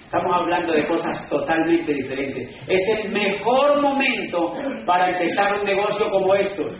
Estamos 0.05 0.37
hablando 0.37 0.75
de 0.75 0.87
cosas 0.87 1.29
totalmente 1.31 1.95
diferentes. 1.95 2.55
Es 2.69 2.89
el 2.99 3.11
mejor 3.11 3.81
momento 3.81 4.53
para 4.85 5.11
empezar 5.11 5.55
un 5.59 5.65
negocio 5.65 6.11
como 6.11 6.35
estos. 6.35 6.77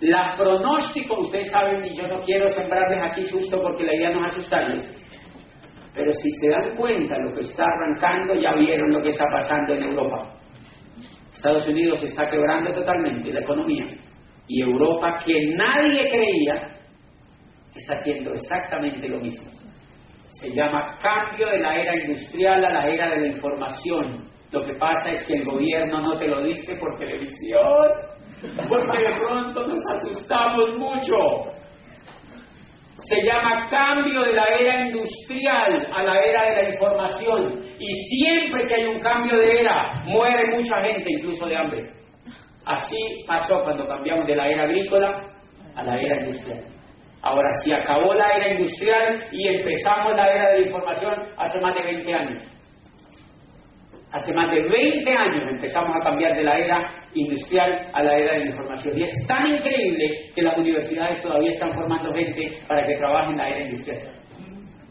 Las 0.00 0.36
pronósticos, 0.36 1.26
ustedes 1.26 1.50
saben, 1.50 1.84
y 1.84 1.96
yo 1.96 2.06
no 2.06 2.20
quiero 2.20 2.48
sembrarles 2.48 3.00
aquí 3.10 3.24
susto 3.24 3.60
porque 3.62 3.84
la 3.84 3.94
idea 3.94 4.10
no 4.10 4.24
es 4.24 4.32
asustarles. 4.32 5.06
Pero 5.94 6.12
si 6.12 6.30
se 6.32 6.50
dan 6.50 6.76
cuenta 6.76 7.16
lo 7.18 7.34
que 7.34 7.40
está 7.40 7.64
arrancando, 7.64 8.34
ya 8.34 8.52
vieron 8.54 8.92
lo 8.92 9.00
que 9.00 9.10
está 9.10 9.24
pasando 9.32 9.72
en 9.72 9.84
Europa. 9.84 10.34
Estados 11.32 11.66
Unidos 11.68 12.02
está 12.02 12.28
quebrando 12.28 12.74
totalmente 12.74 13.32
la 13.32 13.40
economía. 13.40 13.86
Y 14.46 14.62
Europa, 14.62 15.18
que 15.24 15.54
nadie 15.54 16.10
creía, 16.10 16.76
está 17.74 17.94
haciendo 17.94 18.32
exactamente 18.32 19.08
lo 19.08 19.20
mismo. 19.20 19.50
Se 20.28 20.52
llama 20.52 20.98
cambio 21.00 21.48
de 21.48 21.60
la 21.60 21.74
era 21.74 21.96
industrial 21.96 22.64
a 22.64 22.70
la 22.70 22.88
era 22.88 23.10
de 23.10 23.20
la 23.20 23.26
información. 23.28 24.28
Lo 24.52 24.62
que 24.62 24.74
pasa 24.74 25.10
es 25.10 25.26
que 25.26 25.36
el 25.36 25.44
gobierno 25.44 26.02
no 26.02 26.18
te 26.18 26.28
lo 26.28 26.44
dice 26.44 26.76
por 26.76 26.98
televisión, 26.98 28.15
porque 28.40 28.98
de 28.98 29.18
pronto 29.18 29.66
nos 29.66 29.86
asustamos 29.90 30.76
mucho. 30.78 31.16
Se 32.98 33.22
llama 33.22 33.68
cambio 33.68 34.22
de 34.22 34.32
la 34.32 34.44
era 34.44 34.86
industrial 34.86 35.86
a 35.92 36.02
la 36.02 36.20
era 36.20 36.44
de 36.44 36.62
la 36.62 36.68
información. 36.70 37.60
Y 37.78 37.92
siempre 37.92 38.66
que 38.66 38.74
hay 38.74 38.86
un 38.86 39.00
cambio 39.00 39.38
de 39.38 39.60
era, 39.60 40.02
muere 40.06 40.56
mucha 40.56 40.82
gente, 40.82 41.10
incluso 41.10 41.46
de 41.46 41.56
hambre. 41.56 41.90
Así 42.64 43.24
pasó 43.26 43.62
cuando 43.62 43.86
cambiamos 43.86 44.26
de 44.26 44.34
la 44.34 44.48
era 44.48 44.64
agrícola 44.64 45.30
a 45.76 45.82
la 45.84 45.96
era 46.00 46.20
industrial. 46.24 46.64
Ahora, 47.22 47.48
si 47.62 47.72
acabó 47.72 48.14
la 48.14 48.28
era 48.28 48.52
industrial 48.52 49.26
y 49.30 49.48
empezamos 49.48 50.16
la 50.16 50.28
era 50.28 50.50
de 50.50 50.60
la 50.60 50.66
información 50.66 51.14
hace 51.36 51.60
más 51.60 51.74
de 51.74 51.82
20 51.82 52.14
años. 52.14 52.55
Hace 54.12 54.32
más 54.32 54.50
de 54.50 54.62
20 54.62 55.10
años 55.10 55.50
empezamos 55.50 55.96
a 55.96 56.04
cambiar 56.04 56.36
de 56.36 56.44
la 56.44 56.58
era 56.58 56.90
industrial 57.12 57.90
a 57.92 58.02
la 58.02 58.16
era 58.16 58.32
de 58.34 58.38
la 58.40 58.46
información. 58.46 58.98
Y 58.98 59.02
es 59.02 59.26
tan 59.26 59.46
increíble 59.46 60.30
que 60.34 60.42
las 60.42 60.56
universidades 60.56 61.20
todavía 61.22 61.50
están 61.50 61.72
formando 61.72 62.14
gente 62.14 62.52
para 62.68 62.86
que 62.86 62.96
trabaje 62.96 63.32
en 63.32 63.36
la 63.36 63.48
era 63.48 63.62
industrial. 63.62 64.00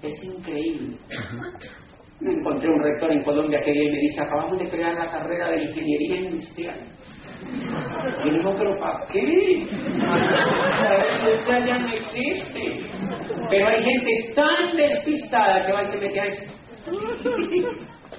Es 0.04 0.24
increíble. 0.24 0.98
Me 2.20 2.34
encontré 2.34 2.70
un 2.70 2.84
rector 2.84 3.12
en 3.12 3.24
Colombia 3.24 3.60
que 3.64 3.72
y 3.72 3.90
me 3.90 4.00
dice, 4.00 4.22
acabamos 4.22 4.58
de 4.60 4.70
crear 4.70 4.94
la 4.94 5.10
carrera 5.10 5.50
de 5.50 5.64
ingeniería 5.64 6.16
industrial. 6.18 6.80
Yo 8.24 8.32
le 8.32 8.38
digo, 8.38 8.56
pero 8.58 8.78
¿para 8.80 9.06
qué? 9.12 9.66
La 9.98 10.96
era 10.96 11.18
industrial 11.20 11.66
ya 11.66 11.80
no 11.80 11.94
existe. 11.94 12.78
Pero 13.50 13.68
hay 13.68 13.84
gente 13.84 14.34
tan 14.36 14.76
despistada 14.76 15.66
que 15.66 15.72
va 15.72 15.84
y 15.84 15.88
se 15.88 15.98
mete 15.98 16.20
a 16.20 16.26
eso. 16.26 16.44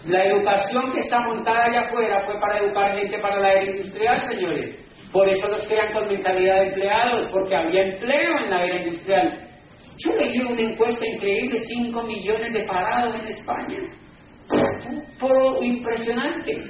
La 0.07 0.25
educación 0.25 0.93
que 0.93 1.01
está 1.01 1.19
montada 1.21 1.65
allá 1.65 1.81
afuera 1.89 2.25
fue 2.27 2.39
para 2.39 2.61
educar 2.61 2.97
gente 2.97 3.19
para 3.19 3.41
la 3.41 3.53
era 3.55 3.73
industrial, 3.73 4.21
señores. 4.29 4.77
Por 5.13 5.29
eso 5.29 5.49
los 5.49 5.67
crean 5.67 5.93
con 5.93 6.07
mentalidad 6.07 6.61
de 6.61 6.67
empleados, 6.69 7.31
porque 7.33 7.57
había 7.57 7.83
empleo 7.83 8.39
en 8.45 8.51
la 8.51 8.65
era 8.65 8.77
industrial. 8.85 9.49
Yo 9.99 10.13
leí 10.13 10.41
una 10.43 10.61
encuesta 10.61 11.05
increíble, 11.07 11.59
5 11.59 12.03
millones 12.05 12.53
de 12.53 12.65
parados 12.65 13.17
en 13.17 13.27
España. 13.27 13.79
Fue 15.19 15.67
impresionante. 15.67 16.63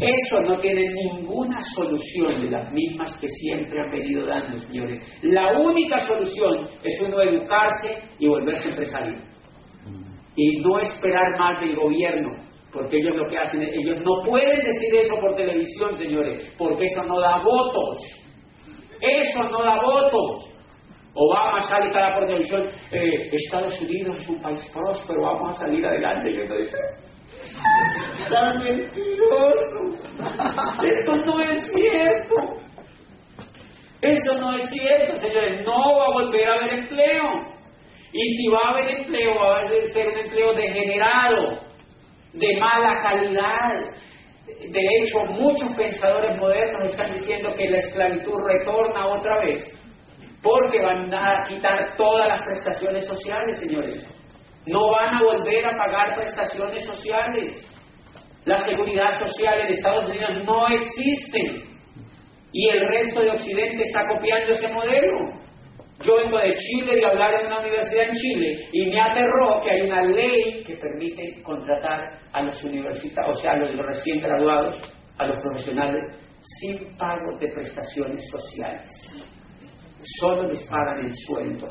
Eso 0.00 0.42
no 0.42 0.60
tiene 0.60 0.88
ninguna 0.88 1.58
solución 1.74 2.42
de 2.42 2.50
las 2.50 2.70
mismas 2.70 3.16
que 3.18 3.28
siempre 3.28 3.80
han 3.80 3.90
venido 3.90 4.26
dando, 4.26 4.56
señores. 4.58 5.18
La 5.22 5.58
única 5.58 5.98
solución 6.00 6.68
es 6.82 7.00
uno 7.00 7.22
educarse 7.22 7.94
y 8.18 8.28
volverse 8.28 8.68
empresario 8.68 9.37
y 10.38 10.60
no 10.60 10.78
esperar 10.78 11.36
más 11.36 11.60
del 11.60 11.74
gobierno, 11.74 12.36
porque 12.72 12.98
ellos 12.98 13.16
lo 13.16 13.28
que 13.28 13.38
hacen, 13.38 13.60
ellos 13.60 13.98
no 14.04 14.22
pueden 14.24 14.64
decir 14.64 14.94
eso 14.94 15.16
por 15.20 15.34
televisión, 15.34 15.92
señores, 15.96 16.48
porque 16.56 16.86
eso 16.86 17.02
no 17.02 17.18
da 17.18 17.42
votos. 17.42 17.98
Eso 19.00 19.42
no 19.48 19.64
da 19.64 19.82
votos. 19.82 20.54
Obama 21.12 21.60
sale 21.62 21.90
cada 21.90 22.14
por 22.14 22.26
televisión, 22.26 22.68
eh, 22.92 23.30
Estados 23.32 23.80
Unidos 23.82 24.20
es 24.20 24.28
un 24.28 24.40
país 24.40 24.70
próspero, 24.72 25.22
vamos 25.22 25.56
a 25.56 25.64
salir 25.64 25.84
adelante. 25.84 26.30
Y 26.30 26.58
dice, 26.58 26.78
¡Tan 28.30 28.62
mentiroso! 28.62 29.98
Eso 30.86 31.16
no 31.26 31.40
es 31.40 31.72
cierto. 31.72 32.34
Eso 34.00 34.34
no 34.34 34.54
es 34.54 34.70
cierto, 34.70 35.16
señores. 35.16 35.66
No 35.66 35.96
va 35.96 36.04
a 36.04 36.12
volver 36.12 36.48
a 36.48 36.54
haber 36.54 36.78
empleo. 36.78 37.57
Y 38.12 38.36
si 38.36 38.48
va 38.48 38.58
a 38.64 38.70
haber 38.70 38.88
empleo, 39.00 39.34
va 39.38 39.60
a 39.60 39.68
ser 39.92 40.08
un 40.08 40.18
empleo 40.18 40.54
degenerado, 40.54 41.60
de 42.32 42.56
mala 42.58 43.02
calidad. 43.02 43.80
De 44.46 44.80
hecho, 44.80 45.24
muchos 45.32 45.74
pensadores 45.76 46.38
modernos 46.38 46.86
están 46.86 47.12
diciendo 47.12 47.52
que 47.54 47.68
la 47.68 47.78
esclavitud 47.78 48.38
retorna 48.46 49.06
otra 49.06 49.40
vez, 49.40 49.62
porque 50.42 50.80
van 50.80 51.12
a 51.12 51.44
quitar 51.46 51.96
todas 51.96 52.28
las 52.28 52.42
prestaciones 52.42 53.06
sociales, 53.06 53.58
señores. 53.58 54.08
No 54.66 54.90
van 54.90 55.14
a 55.16 55.22
volver 55.22 55.66
a 55.66 55.76
pagar 55.76 56.14
prestaciones 56.14 56.84
sociales. 56.84 57.64
La 58.44 58.58
seguridad 58.58 59.10
social 59.18 59.60
en 59.60 59.68
Estados 59.68 60.08
Unidos 60.08 60.44
no 60.44 60.68
existe. 60.68 61.64
Y 62.52 62.68
el 62.70 62.80
resto 62.88 63.20
de 63.20 63.30
Occidente 63.30 63.82
está 63.82 64.06
copiando 64.08 64.54
ese 64.54 64.72
modelo. 64.72 65.37
Yo 66.00 66.14
vengo 66.16 66.38
de 66.38 66.54
Chile 66.54 66.94
de 66.94 67.06
hablar 67.06 67.34
en 67.34 67.46
una 67.48 67.60
universidad 67.60 68.04
en 68.04 68.14
Chile 68.14 68.68
y 68.72 68.86
me 68.86 69.00
aterró 69.00 69.60
que 69.62 69.70
hay 69.70 69.80
una 69.82 70.02
ley 70.02 70.62
que 70.64 70.76
permite 70.76 71.42
contratar 71.42 72.18
a 72.32 72.42
los 72.42 72.62
universitarios, 72.62 73.36
o 73.36 73.40
sea, 73.40 73.52
a 73.52 73.56
los 73.56 73.76
recién 73.84 74.20
graduados, 74.20 74.80
a 75.18 75.26
los 75.26 75.36
profesionales, 75.42 76.04
sin 76.40 76.96
pago 76.96 77.36
de 77.40 77.48
prestaciones 77.48 78.24
sociales. 78.30 78.90
Solo 80.20 80.48
les 80.48 80.62
pagan 80.68 81.04
el 81.04 81.12
sueldo. 81.26 81.66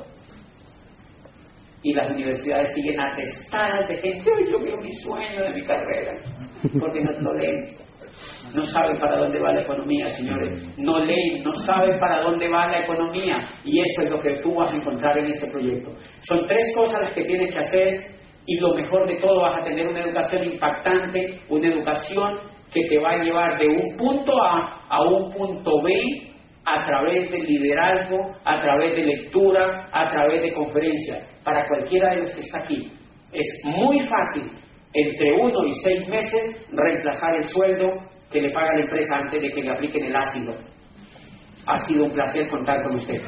Y 1.84 1.94
las 1.94 2.10
universidades 2.12 2.74
siguen 2.74 3.00
atestadas 3.00 3.88
de 3.88 3.96
gente, 3.96 4.30
yo 4.52 4.60
quiero 4.60 4.82
mi 4.82 4.92
sueño 5.04 5.42
de 5.42 5.54
mi 5.54 5.66
carrera, 5.66 6.14
porque 6.78 7.02
no 7.02 7.12
lo 7.12 7.34
leen. 7.34 7.78
No 8.54 8.64
saben 8.64 9.00
para 9.00 9.18
dónde 9.18 9.40
va 9.40 9.54
la 9.54 9.62
economía, 9.62 10.08
señores. 10.10 10.78
No 10.78 11.00
leen, 11.00 11.44
no 11.44 11.54
saben 11.54 12.00
para 12.00 12.22
dónde 12.22 12.50
va 12.50 12.68
la 12.68 12.82
economía. 12.82 13.48
Y 13.64 13.80
eso 13.80 14.04
es 14.04 14.12
lo 14.12 14.20
que 14.20 14.40
tú 14.42 14.56
vas 14.56 14.74
a 14.74 14.78
encontrar 14.78 15.18
en 15.18 15.26
este 15.26 15.50
proyecto. 15.52 15.92
Son 16.22 16.46
tres 16.48 16.74
cosas 16.76 17.02
las 17.02 17.14
que 17.14 17.24
tienes 17.24 17.54
que 17.54 17.60
hacer 17.60 18.06
y 18.46 18.60
lo 18.60 18.74
mejor 18.76 19.08
de 19.08 19.18
todo 19.18 19.42
vas 19.42 19.62
a 19.62 19.66
tener 19.66 19.88
una 19.88 20.02
educación 20.02 20.44
impactante, 20.44 21.40
una 21.50 21.68
educación 21.68 22.40
que 22.74 22.82
te 22.88 23.00
va 23.00 23.12
a 23.12 23.24
llevar 23.24 23.60
de 23.60 23.68
un 23.68 23.96
punto 23.98 24.34
A 24.42 24.86
a 24.90 25.02
un 25.04 25.30
punto 25.32 25.82
B 25.82 25.94
a 26.66 26.86
través 26.86 27.32
del 27.32 27.44
liderazgo, 27.44 28.36
a 28.44 28.62
través 28.62 28.96
de 28.96 29.04
lectura, 29.04 29.88
a 29.92 30.10
través 30.10 30.42
de 30.42 30.54
conferencia. 30.54 31.20
Para 31.44 31.66
cualquiera 31.68 32.12
de 32.12 32.22
los 32.22 32.34
que 32.34 32.42
está 32.42 32.60
aquí, 32.60 32.92
es 33.32 33.62
muy 33.64 34.00
fácil 34.00 34.52
entre 34.94 35.32
uno 35.34 35.66
y 35.66 35.72
seis 35.84 36.08
meses 36.08 36.68
reemplazar 36.72 37.36
el 37.36 37.44
sueldo 37.46 37.94
que 38.32 38.42
le 38.42 38.52
paga 38.52 38.74
la 38.74 38.82
empresa 38.82 39.18
antes 39.18 39.42
de 39.42 39.52
que 39.52 39.62
le 39.62 39.72
apliquen 39.72 40.06
el 40.06 40.16
ácido. 40.16 40.56
Ha 41.66 41.78
sido 41.86 42.06
un 42.06 42.12
placer 42.12 42.48
contar 42.50 42.82
con 42.84 42.96
usted. 42.96 43.22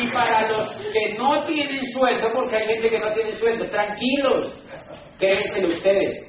y 0.00 0.12
para 0.12 0.48
los 0.48 0.70
que 0.92 1.14
no 1.18 1.44
tienen 1.46 1.84
sueldo, 1.86 2.28
porque 2.32 2.56
hay 2.56 2.66
gente 2.66 2.90
que 2.90 2.98
no 3.00 3.12
tiene 3.12 3.32
sueldo, 3.34 3.68
tranquilos, 3.68 4.64
créenselo 5.18 5.68
ustedes. 5.68 6.24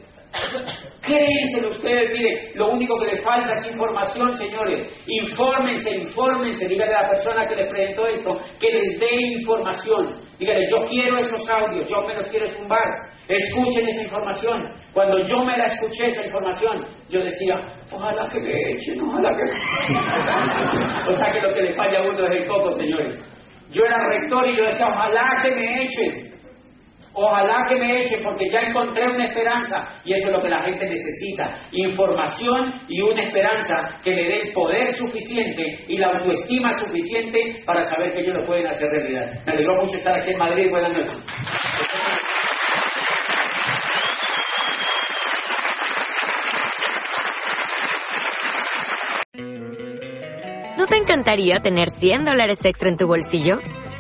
Créenselo 1.01 1.69
ustedes, 1.69 2.11
mire, 2.11 2.51
lo 2.53 2.71
único 2.71 2.99
que 2.99 3.07
les 3.07 3.23
falta 3.23 3.53
es 3.53 3.67
información, 3.67 4.31
señores. 4.33 5.03
Infórmense, 5.07 5.91
infórmense, 5.91 6.67
díganle 6.67 6.93
a 6.93 7.01
la 7.01 7.09
persona 7.09 7.45
que 7.47 7.55
les 7.55 7.69
presentó 7.69 8.05
esto, 8.07 8.37
que 8.59 8.71
les 8.71 8.99
dé 8.99 9.15
información. 9.39 10.21
Díganle, 10.37 10.69
yo 10.69 10.85
quiero 10.85 11.17
esos 11.17 11.49
audios, 11.49 11.89
yo 11.89 12.01
me 12.03 12.15
los 12.15 12.27
quiero 12.27 12.47
zumbar. 12.49 12.83
Escuchen 13.27 13.87
esa 13.87 14.03
información. 14.03 14.69
Cuando 14.93 15.23
yo 15.23 15.43
me 15.43 15.57
la 15.57 15.65
escuché 15.65 16.07
esa 16.07 16.23
información, 16.23 16.85
yo 17.09 17.23
decía, 17.23 17.55
ojalá 17.91 18.27
que 18.29 18.39
me 18.39 18.71
echen, 18.71 19.01
ojalá 19.01 19.35
que... 19.35 19.43
o 21.09 21.13
sea 21.13 21.31
que 21.31 21.41
lo 21.41 21.53
que 21.53 21.61
le 21.61 21.75
falla 21.75 21.99
a 21.99 22.03
uno 22.03 22.27
es 22.27 22.41
el 22.41 22.47
coco, 22.47 22.71
señores. 22.73 23.19
Yo 23.71 23.83
era 23.83 23.97
rector 24.09 24.47
y 24.47 24.57
yo 24.57 24.63
decía, 24.65 24.87
ojalá 24.87 25.41
que 25.41 25.55
me 25.55 25.83
echen. 25.83 26.28
Ojalá 27.13 27.65
que 27.67 27.75
me 27.75 28.01
echen 28.01 28.23
porque 28.23 28.49
ya 28.49 28.59
encontré 28.59 29.07
una 29.07 29.25
esperanza 29.25 29.87
y 30.05 30.13
eso 30.13 30.27
es 30.27 30.33
lo 30.33 30.41
que 30.41 30.49
la 30.49 30.61
gente 30.61 30.87
necesita. 30.87 31.55
Información 31.71 32.73
y 32.87 33.01
una 33.01 33.23
esperanza 33.23 33.99
que 34.03 34.11
le 34.11 34.23
dé 34.23 34.41
el 34.41 34.53
poder 34.53 34.87
suficiente 34.95 35.85
y 35.87 35.97
la 35.97 36.07
autoestima 36.07 36.73
suficiente 36.73 37.63
para 37.65 37.83
saber 37.83 38.13
que 38.13 38.21
ellos 38.21 38.37
lo 38.37 38.45
pueden 38.45 38.67
hacer 38.67 38.87
realidad. 38.87 39.43
Me 39.45 39.53
alegró 39.53 39.75
mucho 39.81 39.97
estar 39.97 40.19
aquí 40.19 40.31
en 40.31 40.37
Madrid. 40.37 40.69
Buenas 40.69 40.93
noches. 40.93 41.17
¿No 50.77 50.87
te 50.87 50.95
encantaría 50.95 51.59
tener 51.59 51.89
100 51.89 52.23
dólares 52.23 52.63
extra 52.63 52.87
en 52.87 52.95
tu 52.95 53.05
bolsillo? 53.05 53.59